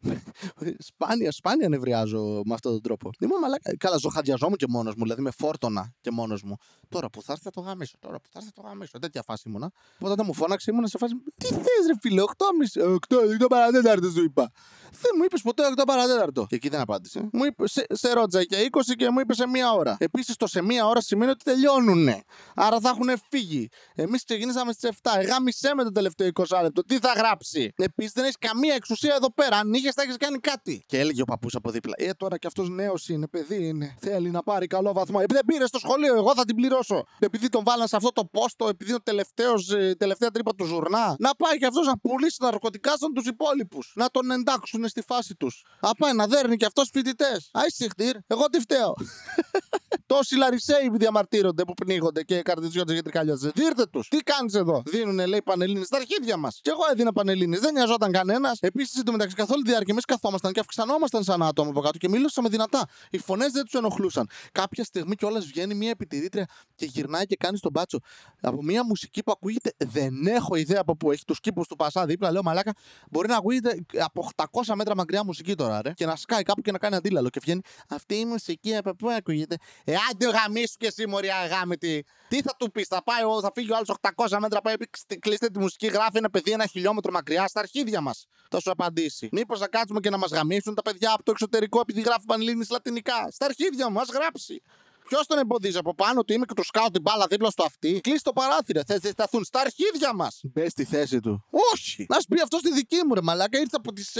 σπάνια, 0.78 1.32
σπάνια 1.32 1.68
νευριάζω 1.68 2.42
με 2.44 2.54
αυτόν 2.54 2.72
τον 2.72 2.82
τρόπο. 2.82 3.10
Ήμουν 3.20 3.38
μαλάκα. 3.40 3.76
Καλά, 3.76 3.96
ζωχαδιαζόμουν 3.96 4.56
και 4.56 4.66
μόνος 4.68 4.94
μου, 4.94 5.02
δηλαδή 5.02 5.22
με 5.22 5.30
φόρτωνα 5.30 5.92
και 6.00 6.10
μόνος 6.10 6.42
μου. 6.42 6.56
Τώρα 6.88 7.10
που 7.10 7.22
θα 7.22 7.32
έρθει 7.32 7.44
θα 7.44 7.50
το 7.50 7.60
γαμίσω. 7.60 7.96
Τώρα 8.00 8.16
που 8.20 8.28
θα 8.32 8.38
έρθει 8.38 8.50
θα 8.54 8.62
το 8.62 8.68
γαμίσω. 8.68 8.98
Τέτοια 8.98 9.22
φάση 9.22 9.42
ήμουνα. 9.48 9.70
Οπότε 9.94 10.12
όταν 10.12 10.24
μου 10.26 10.34
φώναξε 10.34 10.70
ήμουνα 10.70 10.86
σε 10.86 10.98
φάση. 10.98 11.14
Τι 11.36 11.46
θες, 11.46 11.86
ρε 11.86 11.94
φίλε, 12.00 12.20
8,5. 12.20 12.82
8, 12.82 13.16
8 13.42 13.46
παρατέταρτο 13.48 14.10
σου 14.10 14.22
είπα. 14.22 14.52
Δεν 14.90 15.12
μου 15.16 15.24
είπες 15.24 15.42
ποτέ 15.42 15.62
8 15.76 15.82
παρατέταρτο. 15.86 16.46
Και 16.48 16.54
εκεί 16.54 16.68
δεν 16.68 16.80
απάντησε. 16.80 17.28
Μου 17.32 17.44
είπε, 17.44 17.68
σε, 17.68 17.86
σε 17.90 18.12
ρώτησα 18.12 18.44
και 18.44 18.68
20 18.70 18.80
και 18.96 19.10
μου 19.10 19.20
είπες 19.20 19.36
σε 19.36 19.46
μία 19.46 19.72
ώρα. 19.72 19.96
Επίσης 19.98 20.36
το 20.36 20.46
σε 20.46 20.62
μία 20.62 20.86
ώρα 20.86 21.00
σημαίνει 21.00 21.30
ότι 21.30 21.44
τελειώνουνε. 21.44 22.22
Άρα 22.54 22.80
θα 22.80 22.88
έχουν 22.88 23.08
φύγει. 23.30 23.68
Εμείς 23.94 24.24
ξεκινήσαμε 24.24 24.72
στις 24.72 24.90
7. 25.02 25.10
Εγάμισέ 25.18 25.74
με 25.74 25.84
το 25.84 25.90
τελευταίο 25.90 26.28
20 26.34 26.62
λεπτό. 26.62 26.84
Τι 26.84 26.98
θα 26.98 27.12
γράψει; 27.12 27.72
Επίσης 27.76 28.12
δεν 28.12 28.24
έχεις 28.24 28.36
καμία 28.38 28.74
εξουσία 28.74 29.14
εδώ 29.14 29.32
πέρα. 29.32 29.56
Αν 29.56 29.72
είχες, 29.72 29.94
θα 29.94 30.02
έχεις 30.02 30.16
κάνει 30.16 30.38
κάτι. 30.38 30.84
Και 30.86 30.98
έλεγε 30.98 31.22
ο 31.22 31.24
παππούς 31.24 31.54
από 31.54 31.70
δίπλα. 31.70 31.94
Ε, 31.96 32.12
τώρα 32.12 32.38
κι 32.38 32.46
αυτός 32.46 32.68
νέος 32.68 33.08
είναι, 33.08 33.26
παιδί 33.26 33.66
είναι. 33.66 33.94
Θέλει 34.00 34.30
να 34.30 34.42
πάρει 34.42 34.66
καλό 34.66 34.92
βαθμό. 34.92 35.18
Επειδή 35.22 35.34
δεν 35.34 35.44
πήρε 35.44 35.66
στο 35.66 35.78
σχολείο, 35.78 36.14
εγώ 36.14 36.34
θα 36.34 36.44
την 36.44 36.56
πληρώσω. 36.56 37.04
Επειδή 37.18 37.48
τον 37.48 37.64
βάλαν 37.64 37.88
σε 37.88 37.96
αυτό 37.96 38.12
το 38.12 38.24
πόστο, 38.24 38.68
επειδή 38.68 38.92
ο 38.92 39.00
τελευταίος, 39.02 39.66
τελευταία 39.98 40.30
τρύπα 40.30 40.54
του 40.54 40.64
ζουρνά, 40.64 41.16
να 41.18 41.34
πάει 41.34 41.58
κι 41.58 41.64
αυτός 41.64 41.86
να 41.86 41.98
πουλήσει 41.98 42.36
ναρκωτικά 42.40 42.92
στον 42.92 43.14
τους 43.14 43.26
υπόλοιπους. 43.26 43.92
Να 43.94 44.08
τον 44.08 44.30
εντάξουν 44.30 44.88
στη 44.88 45.02
φάση 45.06 45.34
τους. 45.34 45.64
Να 45.80 45.94
πάει 45.94 46.12
να 46.12 46.26
δέρνει 46.26 46.56
κι 46.56 46.64
αυτός 46.64 46.90
φοιτητές. 46.92 47.50
Άισιχτήρ, 47.52 48.16
εγώ 48.26 48.46
τι 48.46 48.60
φταίω. 48.60 48.94
Τόσοι 50.06 50.36
λαρισαίοι 50.36 50.90
διαμαρτύρονται 50.92 51.64
που 51.64 51.74
πνίγονται 51.74 52.22
και 52.22 52.42
καρτιζιώτε 52.42 52.92
για 52.92 53.02
τρικάλιαζε. 53.02 53.50
Δίρτε 53.74 53.86
τους. 53.90 54.08
Τι 54.08 54.16
κάνεις 54.18 54.54
εδώ; 54.54 54.82
Δίνουνε, 54.86 55.26
λέει, 55.26 55.42
πανελίνε 55.42 55.84
στα 55.84 55.96
αρχίδια 55.96 56.36
μας. 56.36 56.58
Και 56.62 56.70
εγώ 56.70 56.80
έδινα 56.92 57.12
πανελίνε. 57.12 57.58
Δεν 57.58 57.72
νοιαζόταν 57.72 58.12
κανένας. 58.12 58.58
Επίσης, 58.60 58.98
εντωμεταξύ, 59.00 59.34
καθ' 59.36 59.50
όλη 59.50 59.62
τη 59.62 59.68
διάρκεια 59.68 59.92
εμείς 59.92 60.04
καθόμασταν 60.04 60.52
και 60.52 60.60
αυξανόμασταν 60.60 61.22
σαν 61.24 61.42
άτομα 61.42 61.70
από 61.70 61.80
κάτω 61.80 61.98
και 61.98 62.08
μιλούσαμε 62.08 62.48
δυνατά. 62.48 62.88
Οι 63.10 63.18
φωνές 63.18 63.52
δεν 63.52 63.64
τους 63.64 63.72
ενοχλούσαν. 63.74 64.28
Κάποια 64.52 64.84
στιγμή 64.84 65.14
κιόλας 65.14 65.44
βγαίνει 65.46 65.74
μια 65.74 65.90
επιτηρήτρια 65.90 66.46
και 66.74 66.84
γυρνάει 66.86 67.26
και 67.26 67.36
κάνει 67.36 67.58
τον 67.58 67.70
μπάτσο. 67.70 67.98
Από 68.40 68.62
μια 68.62 68.84
μουσική 68.84 69.22
που 69.22 69.32
ακούγεται, 69.32 69.72
δεν 69.78 70.26
έχω 70.26 70.54
ιδέα 70.54 70.80
από 70.80 70.96
πού 70.96 71.10
έχει 71.12 71.24
τους 71.24 71.40
κήπους 71.40 71.66
του 71.68 71.76
Πασά 71.76 72.06
δίπλα. 72.06 72.30
Λέω 72.30 72.42
μαλάκα, 72.42 72.74
μπορεί 73.10 73.28
να 73.28 73.36
ακούγεται 73.36 73.84
από 73.98 74.28
800 74.36 74.74
μέτρα 74.74 74.94
μακριά 74.96 75.24
μουσική 75.24 75.54
τώρα, 75.54 75.82
ρε. 75.82 75.92
Και 75.92 76.06
να 76.06 76.16
σκάει 76.16 76.42
κάπου 76.42 76.60
και 76.62 76.72
να 76.72 76.78
κάνει 76.78 76.94
αντίλαλο. 76.94 77.28
Και 77.28 77.40
βγαίνει 77.42 77.60
αυτή 77.88 78.14
η 78.14 78.24
μουσική 78.24 78.76
από 78.76 78.94
πού 78.96 79.10
ακούγεται. 79.10 79.56
Ε, 79.84 79.94
άντε 80.10 80.30
γαμίσου 80.30 80.74
και 80.78 80.86
εσύ, 80.86 81.06
Μωρή 81.06 81.28
αγάμητη. 81.28 82.04
Τι 82.28 82.42
θα 82.42 82.54
του 82.58 82.70
πεις, 82.70 82.86
θα, 82.86 83.02
πάει, 83.02 83.22
ο- 83.24 83.40
θα 83.40 83.52
φύγει 83.60 83.72
ο 83.72 83.76
άλλος 83.76 83.90
800 84.36 84.38
μέτρα, 84.40 84.60
πάει, 84.60 84.74
«Κτ, 84.76 85.14
κλείστε 85.18 85.48
τη 85.48 85.58
μουσική, 85.58 85.86
γράφει 85.86 86.16
ένα 86.16 86.30
παιδί 86.30 86.50
ένα 86.50 86.66
χιλιόμετρο 86.66 87.12
μακριά 87.12 87.46
στα 87.46 87.60
αρχίδια 87.60 88.00
μας. 88.00 88.26
Θα 88.50 88.60
σου 88.60 88.70
απαντήσει. 88.70 89.28
Μήπως 89.32 89.58
θα 89.58 89.68
κάτσουμε 89.68 90.00
και 90.00 90.10
να 90.10 90.18
μας 90.18 90.30
γαμίσουν 90.30 90.74
τα 90.74 90.82
παιδιά 90.82 91.12
από 91.12 91.22
το 91.22 91.30
εξωτερικό 91.30 91.80
επειδή 91.80 92.00
γράφει 92.00 92.24
πανελλήνιες 92.26 92.70
λατινικά; 92.70 93.28
Στα 93.30 93.46
αρχίδια 93.46 93.90
μα 93.90 94.02
γράψει. 94.02 94.62
Ποιος 95.08 95.26
τον 95.26 95.38
εμποδίζει 95.38 95.78
από 95.78 95.94
πάνω 95.94 96.24
του, 96.24 96.32
είμαι 96.32 96.44
και 96.44 96.54
του 96.54 96.64
σκάω 96.64 96.90
την 96.90 97.02
μπάλα 97.02 97.26
δίπλα 97.26 97.50
στο 97.50 97.64
αυτί. 97.64 98.00
Κλείσει 98.00 98.22
το 98.22 98.32
παράθυρο. 98.32 98.80
Θε 98.86 98.98
να 99.02 99.10
σταθούν 99.10 99.44
στα 99.44 99.60
αρχίδια 99.60 100.14
μας. 100.14 100.40
Μπες 100.42 100.70
στη 100.70 100.84
θέση 100.84 101.20
του. 101.20 101.44
Όχι. 101.72 102.06
Να 102.08 102.20
σου 102.20 102.26
πει 102.28 102.40
αυτό 102.40 102.58
στη 102.58 102.72
δική 102.72 103.00
μου 103.06 103.14
ρε 103.14 103.22
μαλάκα. 103.22 103.58
Ήρθα 103.58 103.76
από 103.76 103.92
τις 103.92 104.16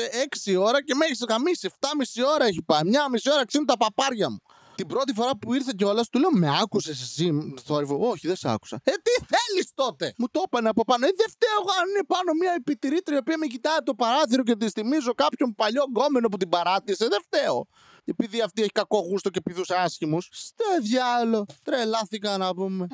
6 0.55 0.57
ώρα 0.57 0.85
και 0.85 0.95
με 0.95 1.05
έχεις 1.05 1.25
γαμίσει. 1.29 1.71
7,5 1.81 2.25
ώρα 2.35 2.45
έχει 2.45 2.63
πάει. 2.63 2.81
Μια 2.85 3.09
μισή 3.11 3.31
ώρα 3.33 3.45
ξύνουν 3.45 3.67
τα 3.67 3.77
παπάρια 3.77 4.31
μου. 4.31 4.39
Την 4.81 4.89
πρώτη 4.89 5.13
φορά 5.13 5.37
που 5.37 5.55
ήρθε 5.55 5.73
κιόλας, 5.77 6.09
του 6.09 6.19
λέω: 6.19 6.31
Με 6.31 6.59
άκουσες 6.63 7.01
εσύ 7.03 7.25
στο 7.57 7.75
θόρυβο; 7.75 8.09
Όχι, 8.09 8.27
δεν 8.27 8.37
σε 8.37 8.51
άκουσα. 8.51 8.81
Ε, 8.85 8.91
τι 8.91 9.25
θέλεις 9.33 9.71
τότε; 9.75 10.15
Μου 10.19 10.27
το 10.31 10.43
έπανε 10.45 10.69
από 10.69 10.85
πάνω. 10.85 11.07
Ε, 11.07 11.11
δεν 11.17 11.29
φταίω 11.31 11.57
εγώ 11.61 11.71
αν 11.81 11.89
είναι 11.89 12.05
πάνω 12.07 12.33
μια 12.41 12.53
επιτηρήτρια 12.57 13.17
η 13.17 13.19
οποία 13.19 13.39
με 13.39 13.47
κοιτάει 13.47 13.77
από 13.77 13.85
το 13.85 13.95
παράθυρο 13.95 14.43
και 14.43 14.57
τη 14.57 14.71
θυμίζω 14.71 15.13
κάποιον 15.15 15.55
παλιό 15.55 15.83
γκόμενο 15.89 16.29
που 16.29 16.37
την 16.37 16.49
παράτησε. 16.49 17.07
Δεν 17.09 17.21
φταίω. 17.23 17.67
Επειδή 18.05 18.41
αυτή 18.41 18.61
έχει 18.61 18.71
κακό 18.71 18.99
γούστο 18.99 19.31
και 19.31 19.41
πηδούσε 19.41 19.75
άσχημου. 19.75 20.21
Στο 20.21 20.65
διάλο. 20.83 21.47
Τρελάθηκα 21.63 22.37
να 22.37 22.55
πούμε. 22.55 22.87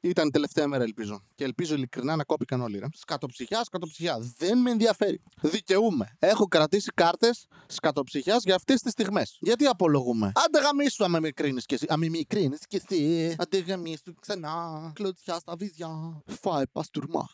Ήταν 0.00 0.26
η 0.26 0.30
τελευταία 0.30 0.68
μέρα, 0.68 0.82
ελπίζω. 0.82 1.22
Και 1.34 1.44
ελπίζω 1.44 1.74
ειλικρινά 1.74 2.16
να 2.16 2.24
κόπηκαν 2.24 2.60
όλοι. 2.60 2.78
Ρε. 2.78 2.86
Σκατοψυχιά, 2.94 3.64
σκατοψυχιά. 3.64 4.18
Δεν 4.38 4.58
με 4.58 4.70
ενδιαφέρει. 4.70 5.20
Δικαιούμαι. 5.40 6.16
Έχω 6.18 6.46
κρατήσει 6.46 6.90
κάρτες 6.94 7.46
σκατοψυχιάς 7.66 8.42
για 8.44 8.54
αυτές 8.54 8.80
τις 8.80 8.92
στιγμές. 8.92 9.38
Γιατί 9.40 9.66
απολογούμε; 9.66 10.32
Άντε 10.34 10.60
γαμίσου, 10.60 11.04
άμα 11.04 11.20
με 11.20 11.30
κρίνεις 11.30 11.66
κι 11.66 11.74
εσύ. 11.74 11.86
Αν 11.88 11.98
με 11.98 12.08
κρίνεις 12.26 12.66
κι 12.66 12.76
εσύ. 12.76 13.34
Άντε 13.38 13.58
γαμίσου 13.58 14.14
ξανά. 14.20 14.90
Κλωτσιά 14.94 15.38
στα 15.38 15.56
βυζιά. 15.56 16.22
Φάε 16.26 16.66
παστούρμα. 16.72 17.28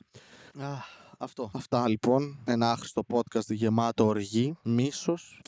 Αχ, 0.59 0.85
Αυτό. 1.19 1.51
Αυτά 1.55 1.89
λοιπόν. 1.89 2.39
Ένα 2.45 2.71
άχρηστο 2.71 3.03
podcast 3.13 3.49
γεμάτο 3.49 4.07
οργή, 4.07 4.57
μίσος, 4.63 5.41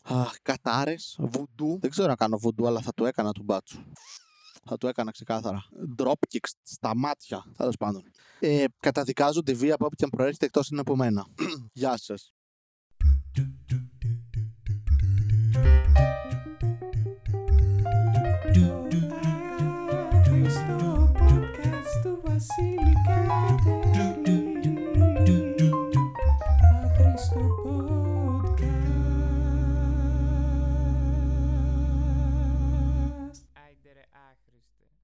κατάρες, 0.43 1.17
βουντού. 1.19 1.79
Δεν 1.81 1.91
ξέρω 1.91 2.09
να 2.09 2.15
κάνω 2.15 2.39
βουντού, 2.39 2.67
αλλά 2.67 2.81
θα 2.81 2.93
το 2.95 3.07
έκανα 3.07 3.33
του 3.33 3.43
μπάτσου. 3.43 3.79
Θα 4.65 4.77
το 4.77 4.89
έκανα 4.89 5.11
ξεκάθαρα. 5.11 5.65
Dropkicks 5.99 6.51
στα 6.63 6.97
μάτια. 6.97 7.45
Τέλος 7.57 7.77
πάντων. 7.77 8.03
Ε, 8.41 8.65
καταδικάζω 8.81 9.43
τη 9.43 9.55
βία 9.55 9.75
από 9.75 9.87
όποιον 9.87 10.11
προέρχεται 10.11 10.45
εκτός 10.47 10.69
είναι 10.69 10.81
από 10.81 10.97
μένα. 10.97 11.27
Γεια 11.73 11.97
σας. 11.97 12.33
do 13.37 13.73
do 13.73 13.88